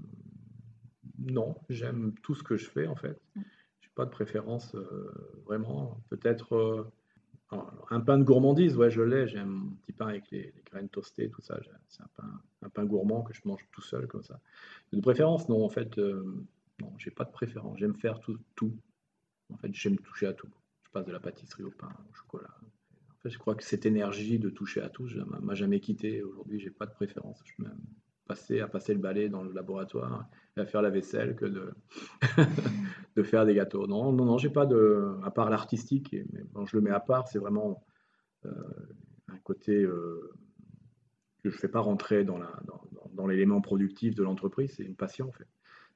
[1.25, 1.55] non.
[1.69, 3.19] J'aime tout ce que je fais en fait.
[3.35, 3.41] Mm.
[3.81, 5.11] Je n'ai pas de préférence euh,
[5.45, 6.01] vraiment.
[6.09, 6.91] Peut-être euh,
[7.89, 9.27] un pain de gourmandise, ouais, je l'ai.
[9.27, 11.59] J'aime un petit pain avec les, graines toastées, tout ça.
[11.87, 14.39] C'est un pain, un pain, gourmand que je mange tout seul comme ça.
[14.91, 16.23] De préférence, non, en fait, euh,
[16.81, 17.77] non, j'ai pas de préférence.
[17.77, 18.75] J'aime faire tout, tout.
[19.53, 20.49] En fait, j'aime toucher à tout.
[20.83, 22.55] Je passe de la pâtisserie au pain, au chocolat.
[23.11, 25.07] En fait, je crois que cette énergie de toucher à tout,
[25.41, 26.23] m'a jamais quitté.
[26.23, 27.41] Aujourd'hui, j'ai pas de préférence.
[27.45, 27.63] Je
[28.25, 31.73] passer à passer le balai dans le laboratoire et à faire la vaisselle que de,
[33.15, 33.87] de faire des gâteaux.
[33.87, 35.15] Non, non, non, j'ai pas de.
[35.23, 37.85] À part l'artistique, mais je le mets à part, c'est vraiment
[38.45, 38.51] euh,
[39.27, 40.31] un côté euh,
[41.43, 42.51] que je fais pas rentrer dans, la,
[43.13, 45.47] dans, l'élément productif de l'entreprise, c'est une passion en fait.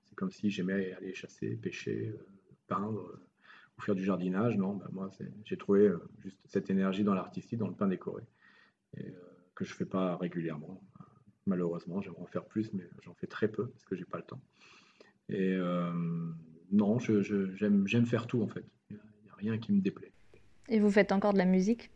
[0.04, 2.26] C'est comme si j'aimais aller chasser, pêcher, euh,
[2.68, 3.12] peindre
[3.78, 4.58] ou faire du jardinage.
[4.58, 5.10] Non, ben moi,
[5.46, 8.24] j'ai trouvé juste cette énergie dans l'artistique, dans le pain décoré,
[9.56, 10.82] que je fais pas régulièrement
[11.50, 12.02] malheureusement.
[12.02, 14.42] J'aimerais en faire plus, mais j'en fais très peu parce que j'ai pas le temps.
[15.28, 15.92] Et euh,
[16.72, 18.66] non, j'aime faire tout en fait.
[18.90, 20.12] Il n'y a, rien qui me déplaît.
[20.70, 21.92] Et vous faites encore de la musique?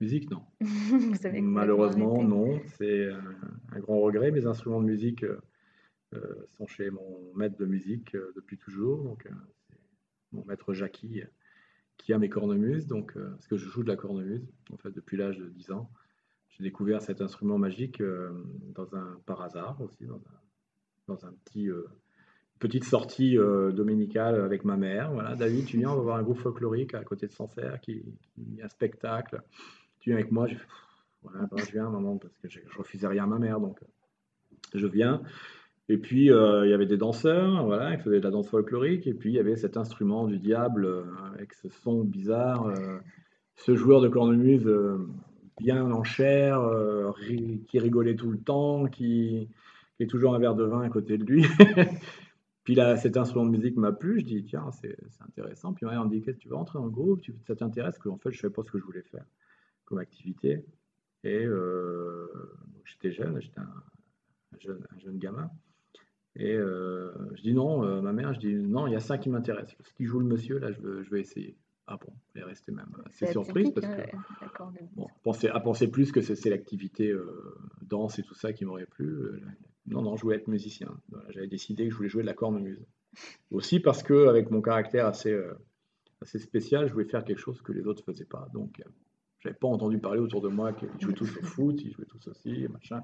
[0.00, 0.42] Musique, non.
[1.40, 2.60] Malheureusement, non.
[2.76, 4.30] C'est un, grand regret.
[4.30, 5.40] Mes instruments de musique euh,
[6.14, 9.02] euh, sont chez mon maître de musique depuis toujours.
[9.02, 9.28] Donc,
[10.32, 11.22] mon maître Jackie
[11.96, 12.86] qui a mes cornemuses.
[12.86, 15.90] Donc, parce que je joue de la cornemuse en fait depuis l'âge de 10 ans
[16.58, 18.30] j'ai découvert cet instrument magique euh,
[18.74, 20.04] dans un, par hasard aussi,
[21.06, 21.86] dans un, petit, euh,
[22.58, 25.12] petite sortie euh, dominicale avec ma mère.
[25.12, 28.02] Voilà, David, tu viens, on va voir un groupe folklorique à côté de Sancerre qui,
[28.34, 29.40] qui a un spectacle.
[30.00, 30.56] Tu viens avec moi, je,
[31.22, 33.78] voilà, je viens, maman, parce que je, je, refusais rien à ma mère, donc
[34.74, 35.22] je viens.
[35.88, 39.14] Et puis, il y avait des danseurs, voilà, qui faisaient de la danse folklorique, et
[39.14, 42.74] puis il y avait cet instrument du diable avec ce son bizarre.
[43.56, 44.68] ce joueur de cornemuse
[45.58, 47.12] bien en chair, euh,
[47.66, 49.48] qui rigolait tout le temps, qui,
[50.00, 51.44] est toujours un verre de vin à côté de lui.
[52.64, 54.20] Puis là, cet instrument de musique m'a plu.
[54.20, 55.72] Je dis, tiens, c'est intéressant.
[55.72, 57.20] Puis on dit, qu'est-ce que tu veux rentrer dans le groupe?
[57.46, 57.98] Ça t'intéresse?
[57.98, 59.24] Qu'en fait, je ne savais pas ce que je voulais faire
[59.86, 60.64] comme activité.
[61.24, 62.28] Et euh,
[62.84, 65.50] j'étais jeune, j'étais un, jeune, un jeune gamin.
[66.36, 69.30] Et euh, je dis non, ma mère, je dis non, il y a ça qui
[69.30, 69.74] m'intéresse.
[69.82, 71.56] Ce qui joue le monsieur, là, je veux, je essayer.
[71.90, 74.02] Ah bon, elle est restée même assez surprise parce que
[74.94, 78.84] bon, penser, à penser plus que c'est l'activité euh, danse et tout ça qui m'aurait
[78.84, 79.06] plu.
[79.06, 79.40] Euh,
[79.86, 80.94] non, non, je voulais être musicien.
[81.30, 82.84] J'avais décidé que je voulais jouer de la cornemuse.
[83.50, 85.54] Aussi parce que avec mon caractère assez, euh,
[86.20, 88.46] assez spécial, je voulais faire quelque chose que les autres ne faisaient pas.
[88.52, 88.82] Donc,
[89.38, 92.28] j'avais pas entendu parler autour de moi qu'ils jouaient tous au foot, ils jouaient tous
[92.28, 93.00] aussi, machin.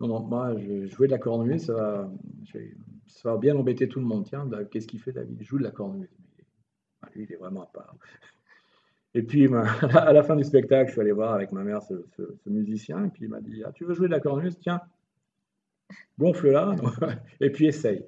[0.00, 2.10] Non, non, moi, je jouais de la cornemuse, ça va,
[3.08, 4.24] ça va bien embêter tout le monde.
[4.24, 5.36] Tiens, qu'est-ce qu'il fait, David?
[5.38, 6.08] Je joue de la cornemuse
[7.22, 7.94] il est vraiment à part.
[9.14, 9.48] Et puis,
[9.94, 11.94] à la fin du spectacle, je suis allé voir avec ma mère ce,
[12.46, 14.80] musicien, et puis il m'a dit Ah, tu veux jouer de la cornemuse Tiens,
[16.18, 16.76] gonfle-la,
[17.40, 18.04] et puis essaye.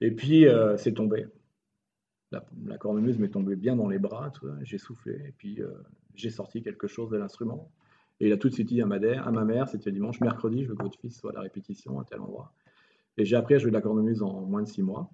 [0.00, 1.26] Et puis, euh, c'est tombé.
[2.30, 4.32] La, cornemuse m'est tombée bien dans les bras,
[4.62, 5.68] j'ai soufflé, et puis euh,
[6.14, 7.70] j'ai sorti quelque chose de l'instrument.
[8.20, 10.64] Et il a tout de suite dit à ma, à ma mère C'était dimanche, mercredi,
[10.64, 12.52] je veux que votre fils soit à la répétition à tel endroit.
[13.16, 15.10] Et j'ai appris à jouer de la cornemuse en moins de six mois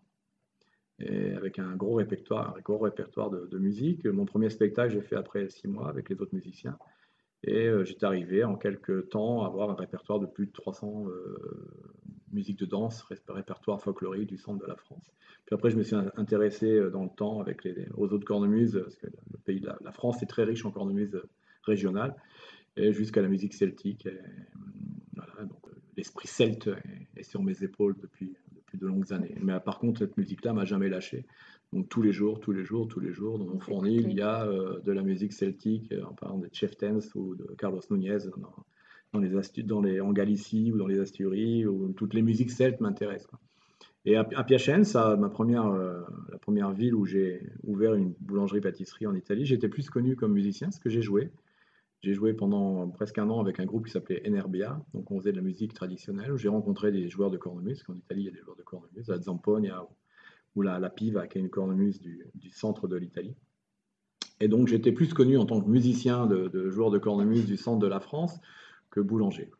[0.99, 4.05] et avec un gros répertoire, un gros répertoire de, musique.
[4.07, 6.77] Mon premier spectacle, j'ai fait après six mois avec les autres musiciens.
[7.45, 11.07] Et euh, j'étais arrivé en quelques temps à avoir un répertoire de plus de 300
[11.09, 11.37] euh,
[12.33, 15.11] musiques de danse, répertoire folklorique du centre de la France.
[15.47, 18.81] Puis après, je me suis intéressé euh, dans le temps avec les, aux autres cornemuses,
[18.81, 21.21] parce que le pays la, France est très riche en cornemuses
[21.65, 22.15] régionales,
[22.77, 24.09] et jusqu'à la musique celtique.
[25.97, 26.71] l'esprit celte
[27.17, 28.37] est, sur mes épaules depuis,
[28.77, 29.37] de longues années.
[29.41, 31.27] Mais par contre, cette musique-là m'a jamais lâché.
[31.73, 34.21] Donc tous les jours, tous les jours, tous les jours, dans mon fournil, il y
[34.21, 38.19] a euh, de la musique celtique, euh, en parlant de Chieftains ou de Carlos Nunez,
[39.13, 42.81] dans, les dans les, en Galicie ou dans les Asturies, où toutes les musiques celtes
[42.81, 43.39] m'intéressent.
[44.05, 49.07] Et à, à Piacenza, ma première, euh, la première ville où j'ai ouvert une boulangerie-pâtisserie
[49.07, 51.31] en Italie, j'étais plus connu comme musicien, parce que j'ai joué.
[52.03, 55.31] J'ai joué pendant presque un an avec un groupe qui s'appelait NRBA, donc on faisait
[55.31, 56.37] de la musique traditionnelle.
[56.37, 58.63] J'ai rencontré des joueurs de cornemuse, parce qu'en Italie, il y a des joueurs de
[58.63, 59.87] cornemuse, à Zampogna
[60.57, 63.37] ou la, la Piva, qui est une cornemuse du, centre de l'Italie.
[64.41, 67.57] Et donc j'étais plus connu en tant que musicien de, de joueur de cornemuse du
[67.57, 68.41] centre de la France
[68.91, 69.51] que boulanger.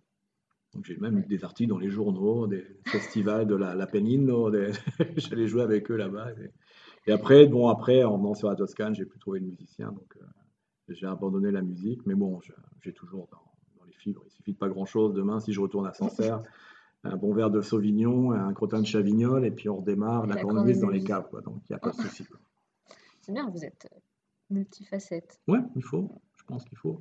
[0.75, 3.87] Donc j'ai même eu des articles dans les journaux, des festivals de la, la
[5.17, 6.31] j'allais jouer avec eux là-bas.
[7.07, 10.25] Et, après, bon, après, en venant sur la Toscane, j'ai pu trouver de musicien, euh,
[10.95, 12.41] j'ai abandonné la musique, mais bon,
[12.81, 15.15] j'ai toujours dans, les fibres, il suffit de pas grand-chose.
[15.15, 16.43] Demain, si je retourne à Sancerre,
[17.05, 20.81] un bon verre de Sauvignon, un crottin de Chavignol, et puis on redémarre la, cornemuse
[20.81, 22.25] dans les caves, quoi, donc il n'y a pas de souci.
[23.21, 23.89] C'est bien, vous êtes
[24.51, 25.41] multifacette.
[25.49, 27.01] Ouais, il faut, je pense qu'il faut.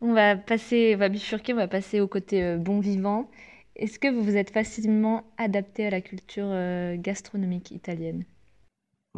[0.00, 3.30] On va passer, on va bifurquer, on va passer au côté euh, bon vivant.
[3.74, 8.24] Est-ce que vous vous êtes facilement adapté à la culture euh, gastronomique italienne?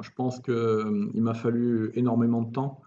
[0.00, 2.80] Je pense qu'il euh, m'a fallu énormément de temps.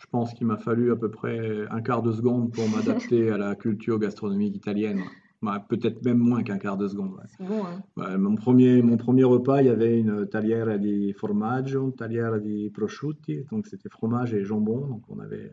[0.00, 3.38] Je pense qu'il m'a fallu à peu près un quart de seconde pour m'adapter à
[3.38, 5.02] la culture gastronomique italienne.
[5.42, 7.16] Bah, peut-être même moins qu'un quart de seconde.
[7.38, 8.18] Bon, hein.
[8.18, 12.68] mon, premier, mon premier repas, il y avait une talière di formaggio, une talière di
[12.68, 14.86] prosciutti, donc c'était fromage et jambon.
[14.86, 15.50] Donc on avait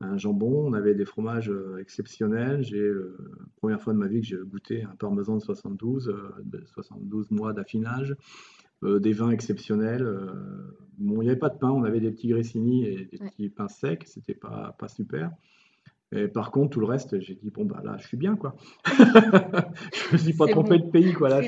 [0.00, 2.62] un jambon, on avait des fromages euh, exceptionnels.
[2.62, 6.12] J'ai euh, la première fois de ma vie que j'ai goûté un parmesan de 72,
[6.42, 8.16] de 72 mois d'affinage, euh,
[8.82, 10.04] des vins exceptionnels.
[10.98, 13.48] bon, il n'y avait pas de pain, on avait des petits grissini et des petits
[13.48, 15.30] pains secs, c'était pas, pas super.
[16.12, 18.54] Et par contre, tout le reste, j'ai dit bon bah là, je suis bien quoi.
[18.86, 21.40] je me suis pas trompé de pays quoi là.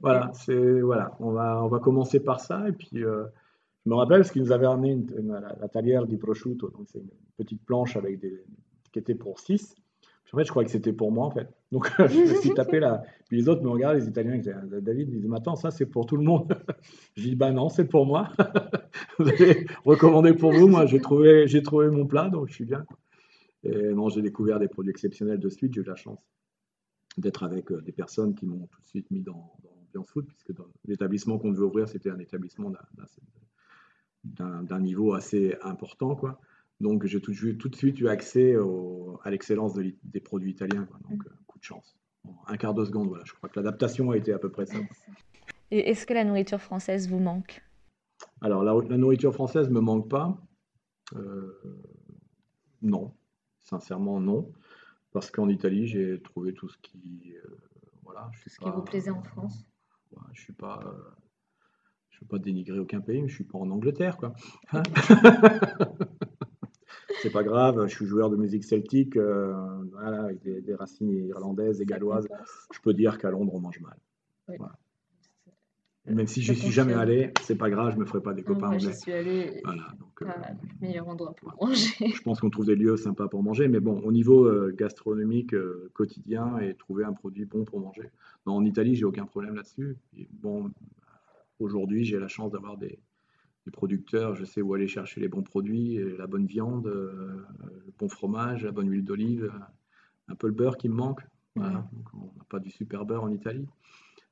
[0.00, 4.24] voilà, c'est voilà, on va on va commencer par ça et puis je me rappelle
[4.24, 5.04] ce qu'ils nous avait amené
[5.60, 8.44] la, talière di prosciutto, donc c'est une petite planche avec des,
[8.92, 9.74] qui était pour 6.
[10.32, 11.48] En fait, je croyais que c'était pour moi, en fait.
[11.72, 13.02] Donc, je me suis tapé là.
[13.28, 14.40] Puis les autres me regardent, les Italiens,
[14.80, 16.56] David, ils disent, mais attends, ça, c'est pour tout le monde.
[17.16, 18.30] je dis, bah non, c'est pour moi.
[19.18, 20.68] vous avez recommandé pour vous.
[20.68, 22.84] Moi, j'ai trouvé, j'ai trouvé mon plat, donc je suis bien.
[23.64, 25.74] Et non, j'ai découvert des produits exceptionnels de suite.
[25.74, 26.26] J'ai eu la chance
[27.18, 30.26] d'être avec euh, des personnes qui m'ont tout de suite mis dans, dans l'ambiance food,
[30.26, 30.52] puisque
[30.86, 32.70] l'établissement qu'on devait ouvrir, c'était un établissement
[34.24, 36.14] d'un d'un niveau assez important.
[36.14, 36.40] Quoi.
[36.82, 38.56] Donc j'ai tout, tout, de suite eu accès
[39.22, 40.88] à l'excellence des produits italiens.
[41.08, 41.96] Donc euh, coup de chance.
[42.48, 43.22] un quart de seconde, voilà.
[43.24, 44.78] je crois que l'adaptation a été à peu près ça.
[45.70, 47.62] Et est-ce que la nourriture française vous manque?
[48.40, 50.36] Alors la, nourriture française ne me manque pas.
[51.14, 51.56] Euh,
[52.82, 53.14] non,
[53.60, 54.52] sincèrement non.
[55.12, 57.34] Parce qu'en Italie, j'ai trouvé tout ce qui...
[57.44, 57.56] Euh,
[58.02, 59.64] voilà, je ce qui vous plaisait en France?
[60.32, 60.80] Je suis pas
[62.22, 64.34] veux pas dénigrer aucun pays, mais je suis pas en Angleterre, quoi.
[64.72, 64.82] Hein
[67.22, 69.54] c'est pas grave, je suis joueur de musique celtique, euh,
[69.92, 72.28] voilà, avec des, racines irlandaises et galloises.
[72.72, 73.96] Je peux dire qu'à Londres, on mange mal.
[76.04, 78.70] Même si je suis jamais allé, c'est pas grave, je me ferai pas des copains
[78.70, 78.90] anglais.
[78.92, 79.60] J'y suis allé.
[79.64, 80.26] Voilà, donc, euh,
[80.80, 82.08] meilleur endroit pour manger.
[82.08, 85.54] Je pense qu'on trouve des lieux sympas pour manger, mais bon, au niveau euh, gastronomique
[85.92, 88.10] quotidien et trouver un produit bon pour manger.
[88.46, 89.96] Non, en Italie, j'ai aucun problème là-dessus.
[90.32, 90.72] Bon,
[91.62, 92.98] Aujourd'hui, j'ai la chance d'avoir des,
[93.70, 97.46] producteurs, je sais où aller chercher les bons produits, la bonne viande, euh,
[97.86, 99.52] le bon fromage, la bonne huile d'olive,
[100.28, 101.20] un peu le beurre qui me manque.
[101.56, 101.88] on n'a
[102.48, 103.68] pas du super beurre en Italie.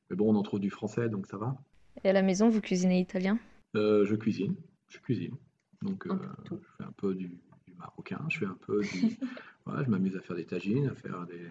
[0.09, 1.57] Mais bon, on en trouve du français, donc ça va.
[2.03, 3.39] Et à la maison, vous cuisinez italien?
[3.77, 4.57] Euh, Je cuisine,
[4.89, 5.37] je cuisine.
[5.83, 6.19] Donc euh,
[6.51, 7.39] je fais un peu du,
[7.79, 8.89] marocain, je fais un peu du...
[9.67, 11.47] je m'amuse à faire des tagines, à faire des,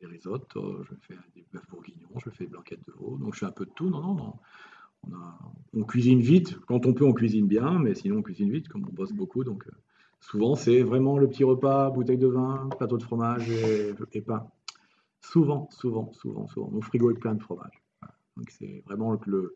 [0.00, 3.18] des, risottos, je fais des bœufs bourguignons, je fais des blanquettes de veau.
[3.18, 3.90] Donc je fais un peu de tout.
[3.90, 4.34] Non, non, non.
[5.74, 8.84] On, cuisine vite, quand on peut on cuisine bien, mais sinon on cuisine vite, comme
[8.88, 9.44] on bosse beaucoup.
[9.44, 9.72] Donc euh,
[10.20, 14.46] souvent c'est vraiment le petit repas, bouteille de vin, plateau de fromage et, pain.
[15.20, 16.70] Souvent, souvent, souvent, souvent.
[16.70, 17.82] Mon frigo est plein de fromage.
[18.36, 19.54] Donc c'est vraiment le,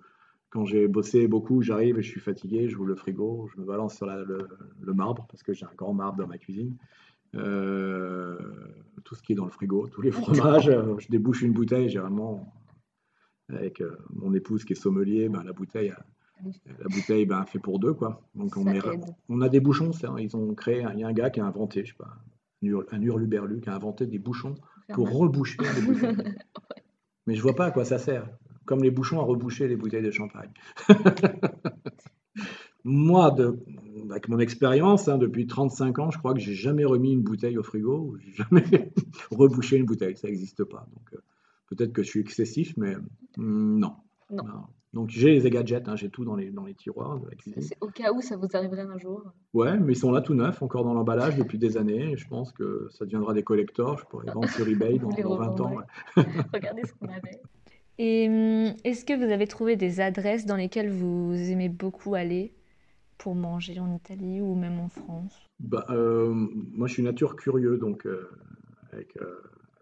[0.53, 3.67] quand j'ai bossé beaucoup, j'arrive et je suis fatigué, je ouvre le frigo, je me
[3.67, 4.49] balance sur le,
[4.93, 6.77] marbre parce que j'ai un grand marbre dans ma cuisine.
[7.35, 8.37] Euh,
[9.05, 12.01] tout ce qui est dans le frigo, tous les fromages, je débouche une bouteille, j'ai
[12.01, 12.53] vraiment
[13.49, 15.95] avec euh, mon épouse qui est sommelier, ben, la bouteille,
[16.43, 17.95] la bouteille ben, fait pour deux.
[17.95, 18.23] Quoi.
[18.35, 18.65] Donc on,
[19.29, 21.85] on, a des bouchons, ils ont créé, il y a un gars qui a inventé,
[21.85, 22.19] je sais pas,
[22.93, 24.55] un hurluberlu qui a inventé des bouchons
[24.93, 26.35] pour reboucher les bouteilles.
[27.27, 28.29] Mais je vois pas à quoi ça sert.
[28.65, 30.51] Comme les bouchons à reboucher les bouteilles de champagne.
[32.85, 33.61] Moi, de,
[34.11, 37.57] avec mon expérience, hein, depuis 35 ans, je crois que j'ai jamais remis une bouteille
[37.57, 38.93] au frigo, jamais
[39.31, 40.87] rebouché une bouteille, ça n'existe pas.
[40.93, 41.19] Donc, euh,
[41.75, 42.95] Peut-être que je suis excessif, mais
[43.37, 43.95] mm, non.
[44.31, 44.45] non.
[44.93, 47.63] Donc j'ai les gadgets, hein, j'ai tout dans les, dans les tiroirs de la cuisine.
[47.63, 49.25] C'est au cas où ça vous arriverait un jour.
[49.55, 52.15] Ouais, mais ils sont là tout neufs, encore dans l'emballage depuis des années.
[52.19, 53.97] je pense que ça deviendra des collecteurs.
[53.97, 55.77] Je pourrais les vendre sur eBay dans, 20 ans.
[56.53, 57.41] Regardez ce qu'on avait.
[57.97, 62.55] Et mm, est-ce que vous avez trouvé des adresses dans lesquelles vous aimez beaucoup aller
[63.17, 65.49] pour manger en Italie ou même en France?
[65.59, 68.07] Bah, Moi, je suis nature curieux, donc
[68.93, 69.17] avec,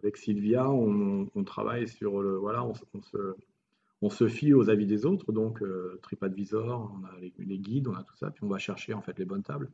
[0.02, 2.36] avec, Sylvia, on, travaille sur le.
[2.36, 3.34] Voilà, on, se,
[4.02, 5.62] on, se, fie aux avis des autres, donc
[6.02, 9.18] TripAdvisor, on a les, guides, on a tout ça, puis on va chercher en fait
[9.18, 9.70] les bonnes tables.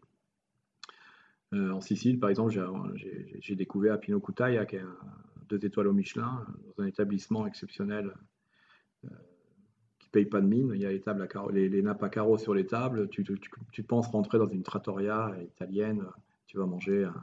[1.53, 2.55] en Sicile, par exemple,
[3.41, 4.85] j'ai découvert à Pino qui est
[5.49, 6.45] deux étoiles au Michelin,
[6.77, 8.13] dans un établissement exceptionnel
[10.17, 10.73] paye pas de mine.
[10.75, 13.09] Il y a les, nappes à carreaux sur les tables.
[13.11, 13.23] Tu,
[13.73, 16.07] tu, penses rentrer dans une trattoria italienne.
[16.47, 17.23] Tu vas manger un,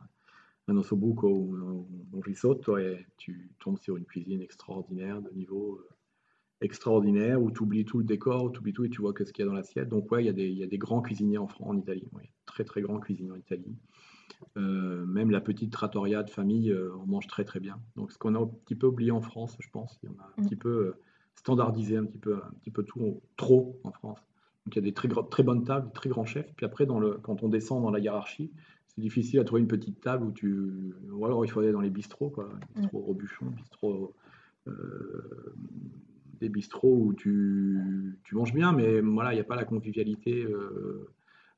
[0.67, 5.89] un ossobuco ou un, risotto et tu tombes sur une cuisine extraordinaire, de niveau euh,
[6.61, 9.33] extraordinaire, où tu oublies tout le décor, tu oublies tout et tu vois que ce
[9.33, 9.89] qu'il y a dans l'assiette.
[9.89, 12.07] Donc ouais, il y, a des, il y a des grands cuisiniers en, en Italie.
[12.45, 13.75] très très grands cuisiniers en Italie.
[14.57, 17.79] Euh, même la petite trattoria de famille, euh, on mange très très bien.
[17.95, 20.41] Donc ce qu'on a un petit peu oublié en France, je pense, en a un
[20.41, 20.45] mm.
[20.45, 20.93] petit peu
[21.35, 24.19] standardiser un petit peu, un petit peu tout, trop en France.
[24.65, 26.53] Donc il y a des très, très bonnes tables, des très grands chefs.
[26.55, 28.51] Puis après, dans le, quand on descend dans la hiérarchie,
[28.95, 30.93] c'est difficile à trouver une petite table où tu.
[31.11, 32.49] Ou alors il faut aller dans les bistrots, quoi.
[32.75, 32.87] Mm.
[32.93, 34.13] Robuchon, bistrots.
[34.67, 35.55] Euh,
[36.39, 40.43] des bistrots où tu, tu, manges bien, mais voilà, il n'y a pas la convivialité.
[40.43, 41.07] Euh.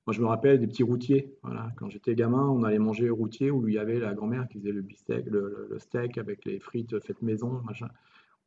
[0.05, 1.33] Moi, je me rappelle des petits routiers.
[1.41, 1.71] Voilà.
[1.77, 4.71] Quand j'étais gamin, on allait manger routier où il y avait la grand-mère qui faisait
[4.71, 7.89] le bistec, le, le, steak avec les frites faites maison, machin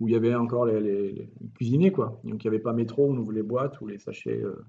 [0.00, 2.20] où il y avait encore les, cuisiniers, quoi.
[2.24, 4.64] Donc il n'y avait pas métro, on ouvre les boîtes ou les sachets euh,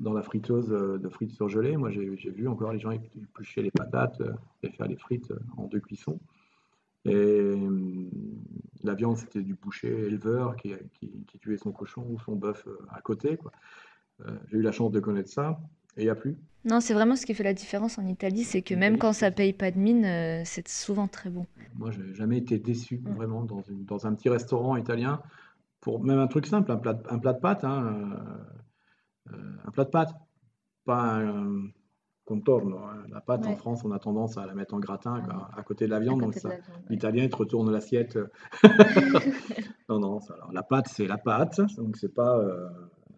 [0.00, 1.76] dans la friteuse euh, de frites surgelées.
[1.76, 5.66] Moi, j'ai vu encore les gens éplucher les patates euh, et faire les frites en
[5.66, 6.18] deux cuissons.
[7.06, 7.54] Et
[8.82, 13.02] la viande, c'était du boucher éleveur qui, qui, tuait son cochon ou son bœuf à
[13.02, 13.38] côté.
[14.48, 15.60] j'ai eu la chance de connaître ça.
[15.96, 18.44] Et il n'y a plus Non, c'est vraiment ce qui fait la différence en Italie,
[18.44, 21.46] c'est que même quand ça paye pas de mine, euh, c'est souvent très bon.
[21.76, 23.14] Moi, je n'ai jamais été déçu, mm.
[23.14, 25.20] vraiment, dans, une, dans, un petit restaurant italien,
[25.80, 28.16] pour même un truc simple, un plat, un plat de pâtes, hein, euh,
[29.30, 30.14] un plat de pâtes,
[30.84, 31.68] pas un
[32.24, 32.78] contorno.
[32.78, 33.04] Hein.
[33.10, 35.22] La pâte, en France, on a tendance à la mettre en gratin
[35.56, 36.34] à, côté de la viande, donc
[36.88, 38.18] l'italien, il te retourne l'assiette.
[39.88, 42.38] non, non, alors, la pâte, c'est la pâte, donc c'est pas...
[42.38, 42.68] Euh,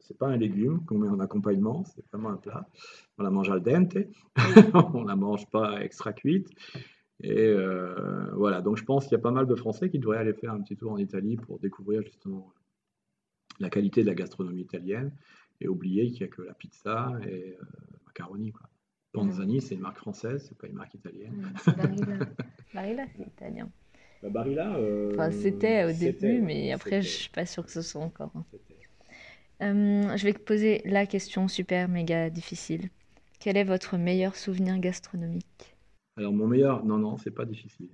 [0.01, 2.69] c'est pas un légume qu'on met en accompagnement, c'est vraiment un plat.
[3.19, 3.97] On la mange al dente,
[4.95, 6.49] on la mange pas extra cuite.
[7.21, 10.19] Et euh, voilà, donc je pense qu'il y a pas mal de Français qui devraient
[10.19, 12.53] aller faire un petit tour en Italie pour découvrir justement
[13.59, 15.13] la qualité de la gastronomie italienne
[15.61, 17.65] et oublier qu'il n'y a que la pizza et euh,
[18.07, 18.53] macaroni.
[18.53, 18.69] Quoi.
[19.13, 21.53] Panzani, c'est une marque française, c'est pas une marque italienne.
[21.77, 22.19] Barilla,
[22.75, 23.71] Barilla c'est italien.
[24.23, 27.83] Bah, Barilla, euh, enfin, c'était au début, mais après, je suis pas sûr que ce
[27.83, 28.33] soit encore.
[28.35, 28.45] Hein.
[29.63, 32.91] Euh, je vais te poser la question super méga difficile.
[33.41, 35.77] Quel est votre meilleur souvenir gastronomique?
[36.17, 37.91] Alors mon meilleur, non non, c'est pas difficile.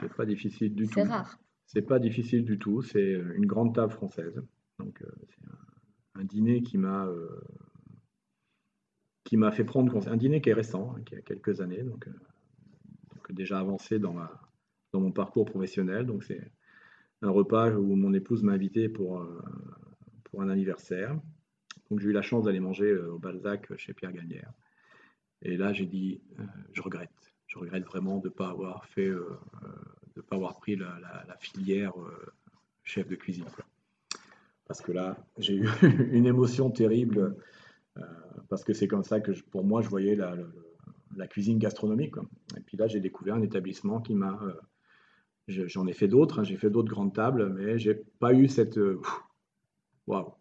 [0.00, 0.94] C'est pas difficile du tout.
[0.94, 1.38] C'est rare.
[1.66, 2.82] C'est pas difficile du tout.
[2.82, 4.42] C'est une grande table française.
[4.78, 5.58] Donc euh, c'est un,
[6.24, 7.40] dîner qui m'a euh,
[9.24, 12.08] qui m'a fait prendre un dîner qui est récent, hein, qui a quelques années, donc,
[13.14, 14.40] donc déjà avancé dans ma
[14.92, 16.06] dans mon parcours professionnel.
[16.06, 16.52] Donc c'est
[17.22, 19.26] un repas où mon épouse m'a invité pour
[20.24, 21.18] pour un anniversaire.
[21.92, 24.50] Donc j'ai eu la chance d'aller manger euh, au Balzac euh, chez Pierre Gagnère.
[25.42, 27.34] Et là, j'ai dit, euh, je regrette.
[27.46, 31.92] Je regrette vraiment de ne pas avoir fait, de pas avoir pris la, filière
[32.82, 33.44] chef de cuisine.
[34.72, 35.68] Parce que là, j'ai eu
[36.12, 37.36] une émotion terrible,
[38.48, 40.34] parce que c'est comme ça que pour moi, je voyais la,
[41.14, 42.14] la cuisine gastronomique.
[42.56, 44.40] Et puis là, j'ai découvert un établissement qui m'a...
[45.46, 46.44] J'en ai fait d'autres, hein.
[46.44, 48.78] j'ai fait d'autres grandes tables, mais j'ai pas eu cette
[50.06, 50.34] waouh,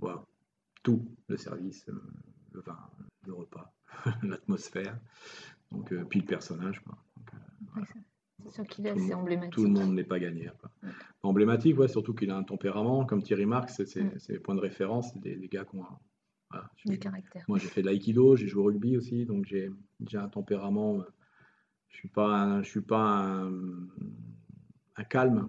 [0.00, 0.24] waouh,
[0.82, 2.00] tout, le service, euh,
[2.52, 2.78] le vin,
[3.26, 3.72] le repas,
[4.22, 4.98] l'atmosphère,
[5.70, 6.80] donc euh, puis le personnage.
[6.80, 6.96] Quoi.
[7.76, 7.80] Euh,
[8.48, 9.54] sûr qu'il est assez emblématique.
[9.54, 10.50] Tout le monde n'est pas gagné.
[11.22, 15.16] Emblématique, ouais, surtout qu'il a un tempérament, comme Thierry Marx, c'est les points de référence,
[15.16, 15.84] des, des gars qui ont
[16.84, 17.44] du caractère.
[17.48, 19.70] Moi, j'ai fait de l'aïkido, j'ai joué au rugby aussi, donc j'ai
[20.14, 21.02] un tempérament.
[21.88, 23.52] je suis pas, je suis pas un,
[24.96, 25.48] un calme.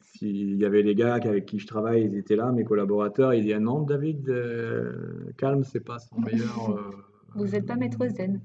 [0.00, 3.42] S'il y avait les gars avec qui je travaille, ils étaient là, mes collaborateurs, ils
[3.42, 6.70] disaient non, David, euh, calme, c'est pas son meilleur.
[6.78, 7.04] Euh,
[7.38, 8.40] Vous n'êtes pas maître zen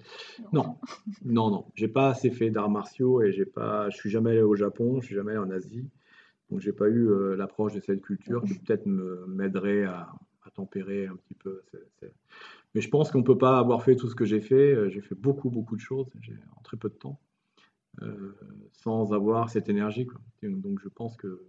[0.51, 0.77] Non,
[1.23, 1.65] non, non.
[1.75, 3.89] J'ai pas assez fait d'arts martiaux et j'ai pas.
[3.89, 5.87] Je suis jamais allé au Japon, je suis jamais allé en Asie,
[6.49, 10.13] donc j'ai pas eu euh, l'approche de cette culture qui peut-être m'aiderait à,
[10.55, 11.63] tempérer un petit peu.
[12.75, 14.89] Mais je pense qu'on peut pas avoir fait tout ce que j'ai fait.
[14.91, 16.07] J'ai fait beaucoup, beaucoup de choses
[16.55, 17.19] en très peu de temps.
[18.73, 20.07] sans avoir cette énergie.
[20.43, 21.41] Donc je pense que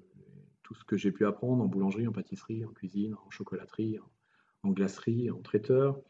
[0.64, 3.98] tout ce que j'ai pu apprendre en boulangerie, en pâtisserie, en cuisine, en chocolaterie,
[4.62, 6.00] en, glacerie, en traiteur,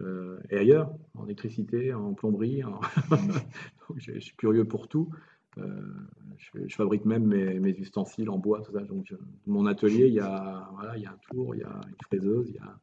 [0.00, 2.62] euh, et ailleurs, en électricité, en plomberie.
[3.96, 5.10] je, suis curieux pour tout.
[5.58, 5.66] Euh,
[6.38, 8.80] je, fabrique même mes, ustensiles en bois, tout ça.
[8.80, 9.14] Donc,
[9.46, 11.96] mon atelier, il y, a, voilà, il y a un tour, il y a une
[12.06, 12.78] fraiseuse, a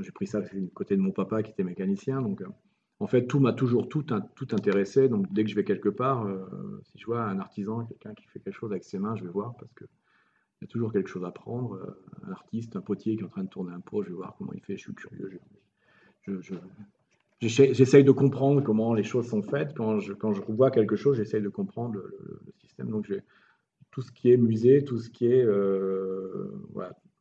[0.00, 2.20] J'ai pris ça du côté de mon papa qui était mécanicien.
[2.20, 2.42] Donc,
[3.00, 4.04] en fait, tout m'a toujours tout,
[4.34, 5.08] tout intéressé.
[5.08, 6.26] Donc, dès que je vais quelque part,
[6.82, 9.30] si je vois un artisan, quelqu'un qui fait quelque chose avec ses mains, je vais
[9.30, 9.84] voir parce que
[10.60, 11.96] il y a toujours quelque chose à prendre.
[12.26, 14.34] Un artiste, un potier qui est en train de tourner un pot, je vais voir
[14.36, 14.76] comment il fait.
[14.76, 15.40] Je suis curieux.
[16.40, 16.54] Je,
[17.40, 19.74] j'essaye de comprendre comment les choses sont faites.
[19.74, 22.90] Quand je, quand je vois quelque chose, j'essaye de comprendre le, système.
[22.90, 23.12] Donc,
[23.90, 26.50] tout ce qui est musée, tout ce qui est euh,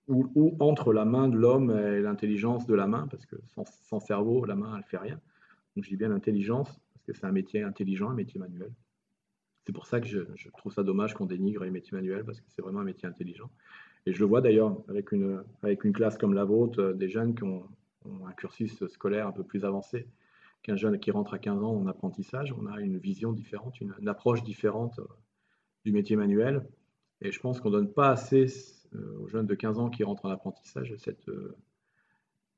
[0.08, 4.46] ou, entre la main de l'homme et l'intelligence de la main, parce que sans, cerveau,
[4.46, 5.20] la main, elle fait rien.
[5.76, 8.72] Donc, je dis bien l'intelligence, parce que c'est un métier intelligent, un métier manuel.
[9.66, 10.22] C'est pour ça que je,
[10.58, 13.52] trouve ça dommage qu'on dénigre les métiers manuels, parce que c'est vraiment un métier intelligent.
[14.06, 17.10] Et je le vois d'ailleurs avec une, avec une classe comme la vôtre, euh, des
[17.10, 17.64] jeunes qui ont,
[18.28, 20.08] un cursus scolaire un peu plus avancé
[20.64, 22.54] qu'un jeune qui rentre à 15 ans en apprentissage.
[22.58, 25.08] On a une vision différente, une, approche différente euh,
[25.86, 26.68] du métier manuel.
[27.22, 28.48] Et je pense qu'on ne donne pas assez
[28.94, 30.94] euh, aux jeunes de 15 ans qui rentrent en apprentissage
[31.30, 31.56] euh,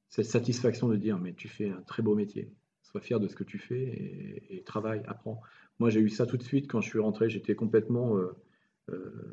[0.10, 3.36] cette satisfaction de dire mais tu fais un très beau métier, sois fier de ce
[3.36, 5.41] que tu fais et, travaille, apprends.
[5.78, 8.18] Moi j'ai eu ça tout de suite quand je suis rentré, j'étais complètement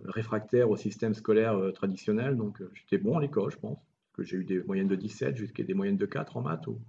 [0.04, 3.78] réfractaire au système scolaire traditionnel, donc j'étais bon à l'école je pense
[4.16, 6.80] que j'ai eu des moyennes de 17 jusqu'à des moyennes de 4 en maths, ou,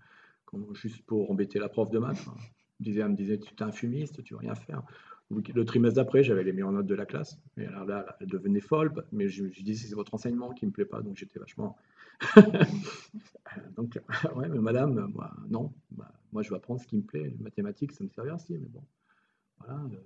[0.74, 2.26] juste pour embêter la prof de maths.
[2.28, 2.38] Hein.
[2.86, 4.84] Elle me disait, tu es un fumiste, tu veux rien faire.
[5.30, 7.38] Le trimestre d'après, j'avais les meilleures notes de la classe.
[7.58, 10.70] Et alors là, elle devenait folle, mais je, je disais, c'est votre enseignement qui ne
[10.70, 11.76] me plaît pas, donc j'étais vachement.
[13.76, 14.00] donc,
[14.36, 17.34] ouais, mais madame, moi, non, bah, moi je vais apprendre ce qui me plaît.
[17.38, 18.84] Les mathématiques, ça me servait aussi, mais bon,
[19.60, 19.82] voilà.
[19.84, 19.98] Euh,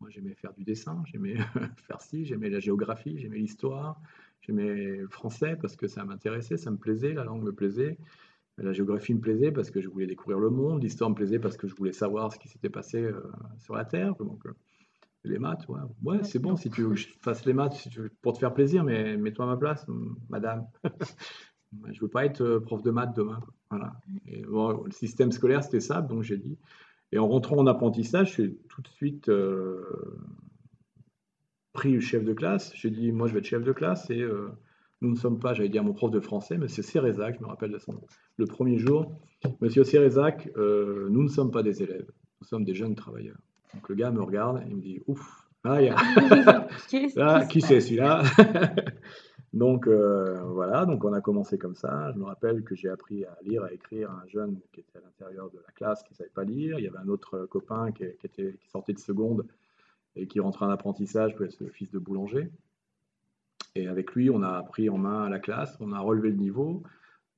[0.00, 1.36] moi, j'aimais faire du dessin, j'aimais
[1.86, 4.00] faire ci, j'aimais la géographie, j'aimais l'histoire,
[4.42, 7.96] J'aimais le français parce que ça m'intéressait, ça me plaisait, la langue me plaisait.
[8.58, 10.82] La géographie me plaisait parce que je voulais découvrir le monde.
[10.82, 13.22] L'histoire me plaisait parce que je voulais savoir ce qui s'était passé euh,
[13.58, 14.14] sur la Terre.
[14.16, 14.52] Donc, euh,
[15.24, 17.88] les maths, ouais, ouais c'est bon si tu veux que je fasse les maths
[18.20, 19.86] pour te faire plaisir, mais mets-toi à ma place,
[20.28, 20.66] madame.
[20.84, 23.40] je ne veux pas être euh, prof de maths demain.
[23.70, 23.94] Voilà.
[24.26, 26.58] Et, le système scolaire, c'était ça, donc j'ai dit.
[27.12, 29.30] Et en rentrant en apprentissage, je suis tout de suite
[31.82, 32.70] pris le chef de classe.
[32.76, 34.52] J'ai dit, moi, je vais être chef de classe et euh,
[35.00, 37.72] nous ne sommes pas, j'allais dire, mon prof de français, monsieur Cérézac, je me rappelle
[37.72, 38.06] de son nom.
[38.36, 39.12] Le premier jour,
[39.60, 42.06] monsieur Cérézac, euh, nous ne sommes pas des élèves,
[42.40, 43.40] nous sommes des jeunes travailleurs.
[43.74, 45.96] Donc le gars me regarde et il me dit, ouf, ah, y a...
[47.16, 48.22] ah, qui c'est celui-là
[49.52, 52.12] Donc euh, voilà, donc on a commencé comme ça.
[52.12, 54.98] Je me rappelle que j'ai appris à lire, à écrire à un jeune qui était
[54.98, 56.78] à l'intérieur de la classe qui ne savait pas lire.
[56.78, 59.44] Il y avait un autre copain qui, était, qui sortait de seconde
[60.16, 62.50] et qui rentrait en apprentissage pour être le fils de boulanger.
[63.74, 66.82] Et avec lui, on a pris en main la classe, on a relevé le niveau.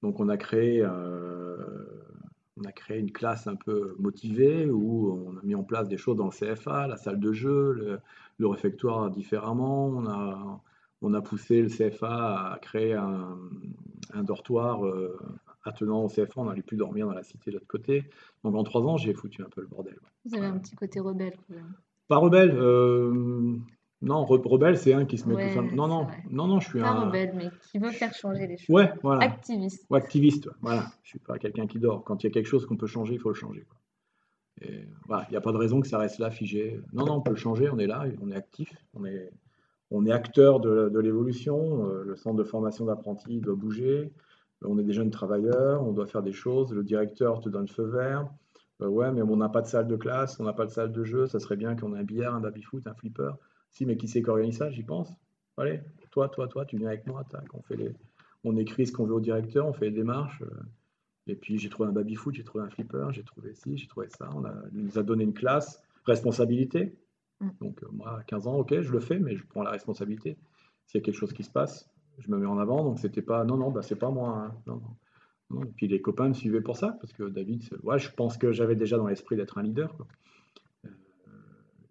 [0.03, 1.57] Donc on a créé, euh,
[2.57, 5.97] on a créé une classe un peu motivée où on a mis en place des
[5.97, 8.01] choses dans le CFA, la salle de jeu,
[8.39, 9.87] le, réfectoire différemment.
[9.87, 10.61] On a,
[11.03, 13.39] on a poussé le CFA à créer un,
[14.23, 15.19] dortoir euh,
[15.65, 16.33] attenant au CFA.
[16.37, 18.05] On n'allait plus dormir dans la cité de l'autre côté.
[18.43, 19.99] Donc en trois ans, j'ai foutu un peu le bordel.
[20.25, 21.37] Vous avez un petit côté rebelle.
[21.49, 21.75] Quand même.
[22.09, 22.53] Pas rebelle.
[22.55, 23.57] Euh,
[24.03, 25.75] non, rebelle, c'est un qui se met tout seul.
[25.75, 27.07] Non, non, non, non, je suis pas un.
[27.07, 28.69] rebelle, mais qui veut faire changer les choses.
[28.69, 29.25] Ouais, voilà.
[29.25, 29.87] Activiste.
[29.89, 30.87] Ouais, activiste, voilà.
[31.03, 32.05] Je suis pas quelqu'un qui dort.
[32.05, 33.67] Quand il y a quelque chose qu'on peut changer, il faut le changer.
[34.61, 34.87] il
[35.31, 36.81] n'y a pas de raison que ça reste là figé.
[36.93, 39.33] Non, non, on peut le changer, on est là, on est actif, on est,
[39.91, 41.89] on est acteur de, de l'évolution.
[41.89, 44.13] Euh, le centre de formation d'apprentis doit bouger.
[44.63, 46.73] On est des jeunes travailleurs, on doit faire des choses.
[46.73, 48.29] Le directeur te donne le feu vert.
[48.83, 50.93] Euh, ouais, mais on n'a pas de salle de classe, on n'a pas de salle
[50.93, 53.33] de jeu, ça serait bien qu'on ait un billard, un baby-foot, un flipper.
[53.71, 55.13] Si, mais qui sait qu'organise ça J'y pense.
[55.57, 57.95] Allez, toi, toi, toi, tu viens avec moi, on, fait les...
[58.43, 60.43] on écrit ce qu'on veut au directeur, on fait les démarches.
[60.43, 60.63] Euh,
[61.27, 64.09] et puis j'ai trouvé un baby-foot, j'ai trouvé un flipper, j'ai trouvé ci, j'ai trouvé
[64.09, 64.29] ça.
[64.35, 64.55] On, a...
[64.73, 66.97] nous a donné une classe, responsabilité.
[67.41, 67.49] Mm.
[67.61, 70.37] Donc euh, moi, à 15 ans, ok, je le fais, mais je prends la responsabilité.
[70.87, 72.85] S'il y a quelque chose qui se passe, je me mets en avant.
[72.85, 74.37] Donc c'était pas, non, non, bah, c'est pas moi.
[74.37, 74.55] Hein.
[74.67, 74.97] Non, non.
[75.63, 78.53] Et puis les copains me suivaient pour ça, parce que David, ouais, je pense que
[78.53, 79.95] j'avais déjà dans l'esprit d'être un leader.
[80.85, 80.89] Euh,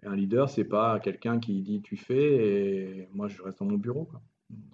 [0.04, 3.78] un leader, c'est pas quelqu'un qui dit tu fais et moi je reste dans mon
[3.78, 4.08] bureau.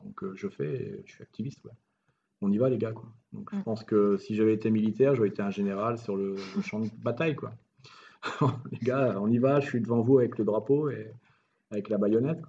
[0.03, 1.67] Donc euh, je fais, et je suis activiste.
[2.41, 2.93] On y va les gars.
[2.93, 3.09] Quoi.
[3.33, 6.79] Donc je pense que si j'avais été militaire, j'aurais été un général sur le, champ
[6.79, 7.35] de bataille.
[7.35, 7.53] Quoi.
[8.71, 11.11] les gars, on y va, je suis devant vous avec le drapeau et
[11.71, 12.41] avec la baïonnette.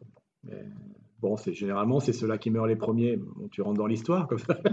[1.21, 3.19] Bon, c'est généralement c'est ceux-là qui meurent les premiers.
[3.51, 4.59] tu rentres dans l'histoire comme ça.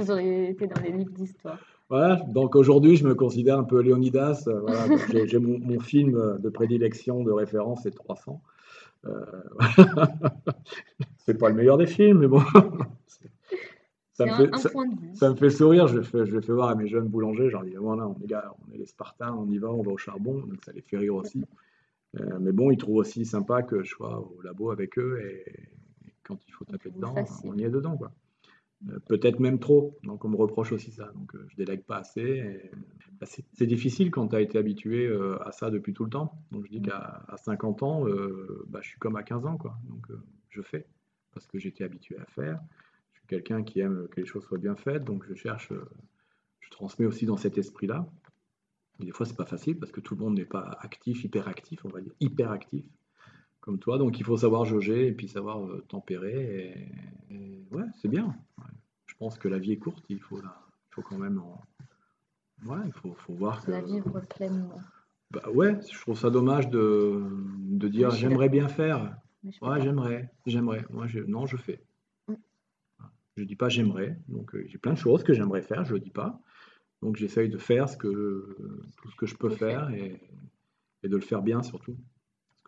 [0.00, 1.58] Vous auriez été dans les livres d'histoire.
[1.88, 4.44] Voilà, donc aujourd'hui je me considère un peu Léonidas.
[4.46, 4.96] Euh,
[5.26, 8.40] j'ai mon, film de prédilection, de référence, c'est 300.
[9.06, 9.24] Euh,
[11.18, 12.40] c'est pas le meilleur des films, mais bon.
[14.12, 14.56] ça, me fait,
[15.14, 15.88] ça, me fait, sourire.
[15.88, 17.50] Je fais, je fais voir à mes jeunes boulangers.
[17.50, 19.90] J'en dis voilà, on est, gars, on est les Spartans, on y va, on va
[19.90, 20.34] au charbon.
[20.34, 21.44] Donc ça les fait rire aussi.
[22.18, 25.44] Euh, mais bon, ils trouvent aussi sympa que je sois au labo avec eux et,
[26.22, 27.96] quand il faut taper dedans, on y est dedans.
[27.96, 28.12] Quoi.
[28.88, 29.98] Euh, peut-être même trop.
[30.02, 31.10] Donc on me reproche aussi ça.
[31.14, 32.70] Donc je délègue pas assez.
[33.20, 35.14] Bah, c'est difficile quand tu as été habitué
[35.44, 36.42] à ça depuis tout le temps.
[36.52, 38.04] Donc je dis qu'à 50 ans,
[38.68, 39.58] bah, je suis comme à 15 ans.
[39.58, 39.76] Quoi.
[39.88, 40.06] Donc
[40.48, 40.86] je fais
[41.32, 42.60] parce que j'étais habitué à faire.
[43.12, 45.04] Je suis quelqu'un qui aime que les choses soient bien faites.
[45.04, 45.70] Donc je cherche,
[46.60, 48.06] je transmets aussi dans cet esprit-là.
[49.00, 51.84] Des fois, c'est pas facile parce que tout le monde n'est pas actif, hyper actif,
[51.84, 52.84] on va dire, hyper actif
[53.60, 53.98] comme toi.
[53.98, 56.90] Donc il faut savoir jauger et puis savoir euh, tempérer.
[57.30, 58.34] Et, ouais, c'est bien.
[59.06, 61.62] Je pense que la vie est courte, il faut, la, faut quand même en...
[62.66, 63.70] Ouais, il faut, faut voir que...
[63.70, 64.80] La vivre pleinement.
[65.30, 67.22] Bah ouais, je trouve ça dommage de,
[67.58, 69.16] de dire j'aimerais bien faire.
[69.62, 70.84] Ouais, j'aimerais, j'aimerais.
[70.90, 71.80] Moi, je, non, je fais.
[72.28, 72.34] Mm.
[73.36, 74.18] Je dis pas j'aimerais.
[74.28, 76.40] Donc euh, j'ai plein de choses que j'aimerais faire, je le dis pas.
[77.00, 78.56] Donc j'essaye de faire ce que,
[78.96, 80.20] tout ce que je peux faire et,
[81.02, 81.96] et de le faire bien surtout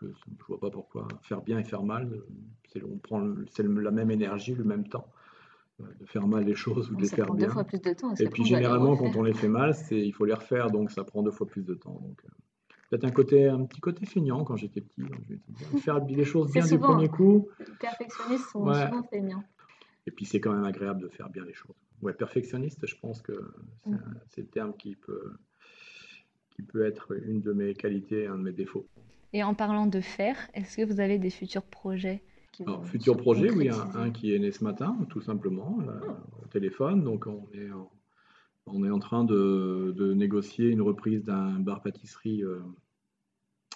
[0.03, 2.23] je je vois pas pourquoi faire bien et faire mal,
[2.73, 5.07] c'est, on prend c'est la même énergie, le même temps
[5.81, 7.49] euh, de faire mal les choses ou de les faire bien.
[7.49, 10.25] Fois plus de temps, et puis généralement quand on les fait mal, c'est il faut
[10.25, 12.01] les refaire, donc ça prend deux fois plus de temps.
[12.03, 12.29] Donc, euh,
[12.91, 15.03] peut-être un côté un petit côté feignant quand j'étais petit.
[15.81, 17.49] faire les choses bien du premier coup.
[17.61, 19.45] Les perfectionnistes sont souvent feignants.
[20.07, 21.77] Et puis c'est quand même agréable de faire bien les choses.
[22.03, 23.33] Ouais, perfectionniste, je pense que
[23.85, 24.21] c'est, mm.
[24.31, 25.33] c'est le terme qui peut
[26.55, 28.87] qui peut être une de mes qualités, un de mes défauts.
[29.33, 32.23] Et en parlant de faire, est-ce que vous avez des futurs projets
[32.61, 35.79] Alors, Futur projet, oui, un, un, qui est né ce matin, tout simplement,
[36.43, 37.03] au téléphone.
[37.03, 37.91] Donc, on est en,
[38.67, 42.61] on est en train de, de négocier une reprise d'un bar-pâtisserie euh,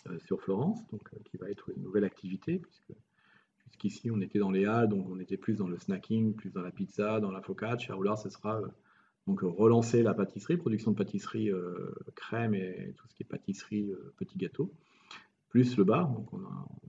[0.09, 2.93] euh, sur Florence, donc, euh, qui va être une nouvelle activité, puisque
[3.65, 6.63] jusqu'ici, on était dans les halles, donc on était plus dans le snacking, plus dans
[6.63, 7.93] la pizza, dans la focaccia.
[7.93, 8.61] Alors là, ce sera
[9.27, 11.51] donc relancer la pâtisserie, production de pâtisserie
[12.15, 14.73] crème et tout ce qui est pâtisserie, petits gâteaux
[15.57, 16.11] plus le bar.
[16.11, 16.43] Donc on,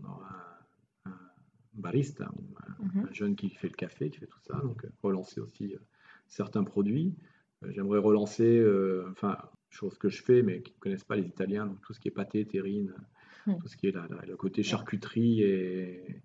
[0.03, 0.59] aura
[1.05, 1.11] un,
[1.74, 2.30] barista,
[2.82, 3.07] mhm.
[3.09, 4.59] un, jeune qui fait le café, qui fait tout ça.
[4.61, 5.80] Donc relancer aussi euh,
[6.28, 7.15] certains produits.
[7.63, 9.38] Euh, j'aimerais relancer, euh, enfin,
[9.70, 12.09] chose que je fais, mais qui ne connaissent pas les Italiens, donc tout ce qui
[12.09, 12.93] est pâté, terrine,
[13.45, 13.57] mhm.
[13.59, 13.95] tout ce qui est
[14.28, 16.22] le côté charcuterie et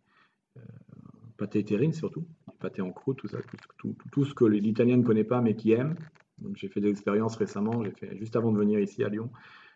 [1.37, 2.27] pâté terrine surtout,
[2.59, 3.39] pâté en croûte, tout ça,
[3.79, 5.95] tout, tout, ce que l'Italien ne connaît pas mais qui aime.
[6.39, 9.31] Donc j'ai fait des expériences récemment, j'ai fait juste avant de venir ici à Lyon,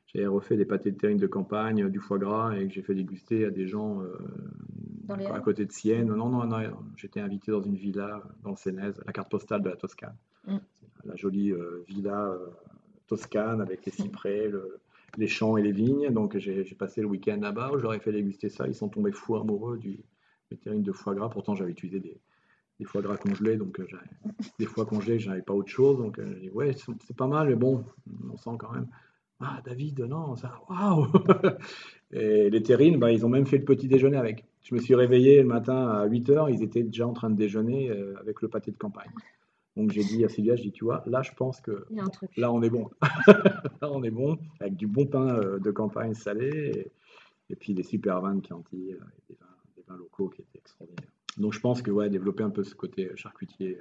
[0.06, 2.94] j'ai refait des pâtés de terrine de campagne, du foie gras et que j'ai fait
[2.94, 4.16] déguster à des gens euh,
[5.32, 6.06] à côté de Sienne.
[6.06, 6.58] Non, non, non,
[6.96, 10.16] j'étais invité dans une villa dans le Sénèze, la carte postale de la Toscane.
[10.46, 10.56] Mm.
[11.04, 12.46] La jolie euh, villa euh,
[13.08, 14.50] toscane avec les cyprès,
[15.16, 16.10] les champs et les vignes.
[16.12, 18.66] Donc j'ai passé le week-end là-bas où j'aurais fait déguster ça.
[18.68, 20.00] Ils sont tombés fous amoureux du
[20.62, 21.28] terrine de foie gras.
[21.28, 22.16] Pourtant, j'avais utilisé des,
[22.78, 23.80] des foie gras congelés, donc
[24.58, 25.98] des foie congelés, j'avais pas autre chose.
[25.98, 27.84] Donc j'ai dit, ouais, c'est pas mal, mais bon,
[28.32, 28.86] on sent quand même.
[29.40, 31.08] Ah, David, non, ça, waouh
[32.12, 34.44] Et les terrines, bah, ils ont même fait le petit déjeuner avec.
[34.62, 37.36] Je me suis réveillé le matin à 8 h, ils étaient déjà en train de
[37.36, 39.10] déjeuner euh, avec le pâté de campagne.
[39.76, 41.86] Donc j'ai dit à Sylvia, je dis, tu vois, là je pense que
[42.36, 42.88] là on est bon.
[43.82, 46.90] là on est bon, avec du bon pain euh, de campagne salé
[47.50, 49.36] et, puis des super vins de Chianti, euh, des,
[49.86, 51.10] vins, locaux qui étaient extraordinaires.
[51.36, 53.78] Donc je pense que ouais, développer un peu ce côté charcutier,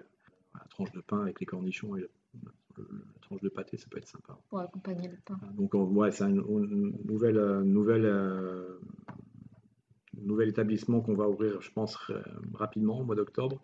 [0.54, 2.06] la tranche de pain avec les cornichons et
[2.78, 4.38] la tranche de pâté, ça peut être sympa.
[4.50, 5.40] Pour accompagner le pain.
[5.54, 8.80] Donc, ouais, c'est un nouvelle, euh, nouvelle, euh,
[10.22, 11.98] nouvel établissement qu'on va ouvrir, je pense,
[12.54, 13.62] rapidement, au mois d'octobre.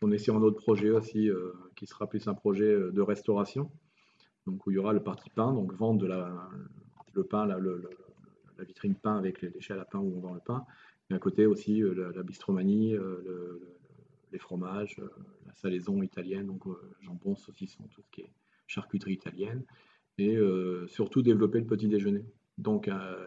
[0.00, 3.70] On est sur un autre projet aussi, euh, qui sera plus un projet de restauration.
[4.46, 6.48] Donc, où il y aura le parti pain, donc vendre de la,
[7.12, 10.66] le pain, la, la vitrine pain avec l'échelle à pain où on vend le pain.
[11.10, 12.96] Et à côté aussi, la, bistromanie,
[14.32, 15.00] les fromages,
[15.46, 16.64] la salaison italienne, donc
[17.02, 18.30] jambon, saucisson, tout ce qui est
[18.66, 19.64] charcuterie italienne,
[20.18, 22.24] et euh, surtout développer le petit déjeuner.
[22.58, 23.26] Donc, euh,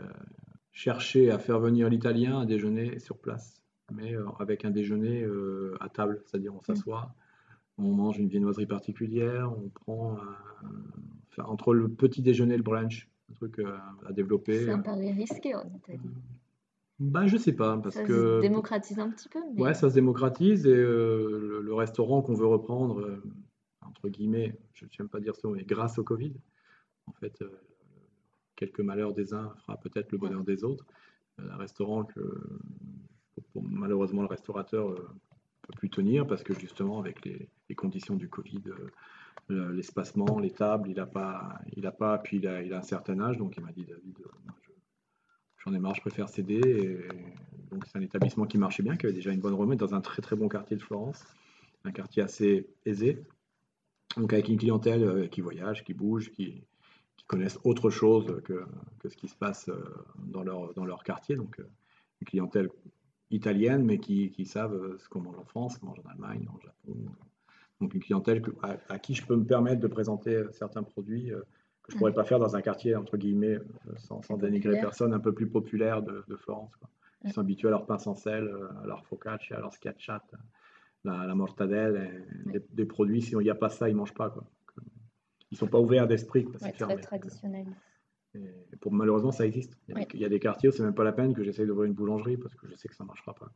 [0.71, 3.61] chercher à faire venir l'italien à déjeuner sur place,
[3.91, 5.25] mais euh, avec un déjeuner
[5.79, 7.13] à table, c'est-à-dire on s'assoit,
[7.77, 10.17] on mange une viennoiserie particulière, on prend
[11.37, 13.61] entre le petit déjeuner et le brunch, un truc
[14.05, 14.65] à développer.
[14.65, 15.99] C'est un pari risqué en Italie.
[16.99, 18.07] Ben, je sais pas, parce que...
[18.07, 19.39] Ça se démocratise un petit peu.
[19.57, 23.19] Ouais, ça se démocratise, et le, restaurant qu'on veut reprendre,
[23.95, 26.33] entre guillemets, je n'aime pas dire ça, mais grâce au Covid,
[27.07, 27.49] en fait, euh,
[28.55, 30.85] quelques malheurs des uns fera peut-être le bonheur des autres.
[31.39, 32.19] Euh, un restaurant que
[33.55, 35.07] malheureusement le restaurateur ne euh,
[35.61, 38.63] peut plus tenir parce que justement avec les, conditions du Covid,
[39.49, 43.19] l'espacement, les tables, il n'a pas, il pas, puis il a, il a, un certain
[43.19, 44.17] âge, donc il m'a dit David,
[45.57, 47.05] j'en ai marre, je préfère céder.
[47.71, 50.01] Donc c'est un établissement qui marchait bien, qui avait déjà une bonne remise dans un
[50.01, 51.25] très très bon quartier de Florence,
[51.83, 53.25] un quartier assez aisé,
[54.17, 56.63] donc avec une clientèle euh, qui voyage, qui bouge, qui,
[57.27, 58.65] connaissent autre chose que,
[59.09, 59.83] ce qui se passe euh,
[60.27, 61.35] dans leur, dans leur quartier.
[61.35, 61.63] Donc euh,
[62.21, 62.69] une clientèle
[63.31, 66.95] italienne, mais qui, savent ce qu'on mange en France, qu'on mange en Allemagne, en Japon,
[67.81, 71.31] Donc une clientèle à, qui je peux me permettre de présenter certains produits
[71.81, 73.57] que je ne pourrais pas faire dans un quartier, entre guillemets,
[73.97, 76.73] sans, dénigrer personne, un peu plus populaire de, Florence.
[77.23, 78.47] Ils sont habitués à leur pain sans sel,
[78.83, 80.37] à leur focaccia, à leur schiacciata,
[81.05, 82.25] la, la mortadelle,
[82.71, 83.21] des, produits.
[83.21, 84.29] Si il n'y a pas ça, ils ne mangent pas.
[84.29, 84.43] Quoi.
[85.51, 86.45] Ils ne sont pas ouverts d'esprit.
[86.59, 87.67] C'est très traditionnel.
[88.81, 89.77] pour, malheureusement, ça existe.
[89.87, 91.93] Il y, a des, quartiers où c'est même pas la peine que j'essaye d'ouvrir une
[91.93, 93.51] boulangerie parce que je sais que ça ne marchera pas.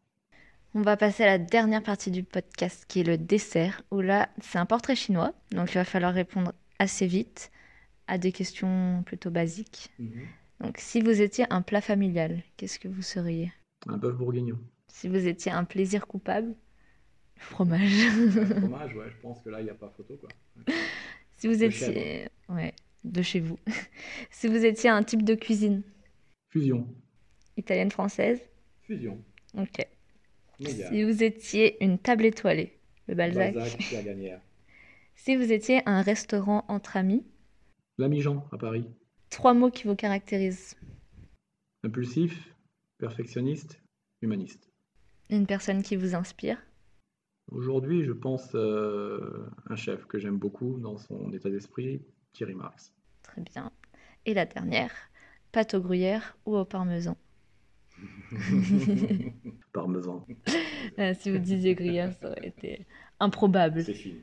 [0.75, 4.29] On va passer à la dernière partie du podcast qui est le dessert, où là,
[4.39, 7.51] c'est un portrait chinois, donc il va falloir répondre assez vite
[8.05, 9.89] à des questions plutôt basiques.
[9.97, 10.27] Mhm.
[10.61, 13.51] Donc, si vous étiez un plat familial, qu'est-ce que vous seriez?
[13.87, 14.59] Un bœuf bourguignon.
[14.87, 16.55] Si vous étiez un plaisir coupable, le
[17.39, 17.91] fromage.
[18.59, 20.29] fromage, ouais, je pense que là, il n'y a pas photo, quoi.
[21.37, 22.27] si vous étiez...
[22.49, 22.73] Ouais,
[23.03, 23.57] de chez vous.
[24.31, 25.83] si vous étiez un type de cuisine
[26.49, 26.87] Fusion.
[27.57, 28.41] Italienne, française
[28.83, 29.23] Fusion.
[29.57, 29.85] Ok.
[30.61, 32.77] Si vous étiez une table étoilée,
[33.07, 33.53] le Balzac.
[33.53, 34.41] Balzac, la gagnère.
[35.15, 37.23] si vous étiez un restaurant entre amis.
[37.97, 38.85] L'ami Jean, à Paris.
[39.29, 40.75] Trois mots qui vous caractérisent.
[41.83, 42.53] Impulsif,
[42.97, 43.81] perfectionniste,
[44.21, 44.69] humaniste.
[45.29, 46.57] Une personne qui vous inspire.
[47.51, 52.01] Aujourd'hui, je pense euh, un chef que j'aime beaucoup dans son état d'esprit,
[52.33, 52.93] Thierry Marx.
[53.23, 53.71] Très bien.
[54.25, 54.91] Et la dernière,
[55.51, 57.17] pâte au gruyère ou au parmesan?
[59.73, 60.25] Parmesan.
[60.99, 62.85] Euh, si vous disiez gruyère, ça aurait été
[63.19, 63.83] improbable.
[63.83, 64.21] C'est fini.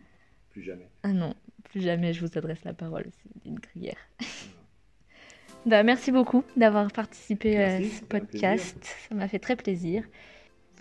[0.50, 0.88] Plus jamais.
[1.02, 3.98] Ah non, plus jamais je vous adresse la parole si vous dites gruyère.
[5.66, 8.78] bah, merci beaucoup d'avoir participé à ce podcast.
[9.08, 10.04] Ça m'a fait très plaisir.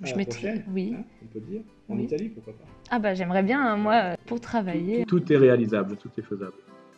[0.02, 0.96] À je la prochaine, oui.
[0.96, 1.64] Hein, on peut dire.
[1.88, 2.66] En Italie, pourquoi pas.
[2.90, 5.06] Ah bah j'aimerais bien, hein, moi, pour travailler.
[5.06, 6.54] tout, est réalisable, tout est faisable.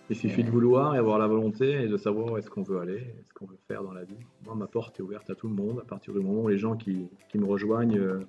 [0.09, 2.79] Il suffit de vouloir et avoir la volonté et de savoir où est-ce qu'on veut
[2.79, 4.15] aller, ce qu'on veut faire dans la vie.
[4.45, 6.57] Moi, ma porte est ouverte à tout le monde à partir du moment où les
[6.57, 8.25] gens qui, me rejoignent euh,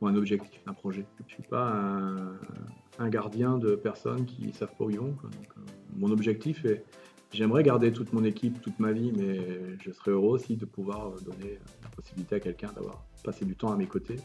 [0.00, 1.06] ont un objectif, un projet.
[1.18, 1.72] Je ne suis pas
[2.98, 5.14] un, gardien de personnes qui savent pas où ils vont.
[5.24, 5.60] Euh,
[5.96, 6.84] mon objectif est,
[7.32, 9.38] j'aimerais garder toute mon équipe toute ma vie, mais
[9.84, 13.70] je serais heureux aussi de pouvoir donner la possibilité à quelqu'un d'avoir passé du temps
[13.70, 14.16] à mes côtés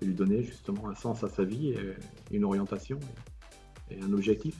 [0.00, 1.96] et lui donner justement un sens à sa vie et
[2.30, 2.98] une orientation
[3.90, 4.56] et un objectif.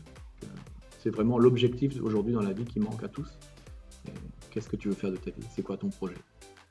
[0.98, 3.38] C'est vraiment l'objectif aujourd'hui dans la vie qui manque à tous.
[4.50, 5.42] Qu'est-ce que tu veux faire de ta vie?
[5.50, 6.14] C'est quoi ton projet?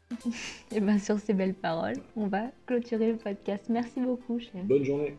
[0.71, 3.65] Et bien sur ces belles paroles, on va clôturer le podcast.
[3.69, 4.63] Merci beaucoup, cher.
[4.63, 5.17] Bonne journée.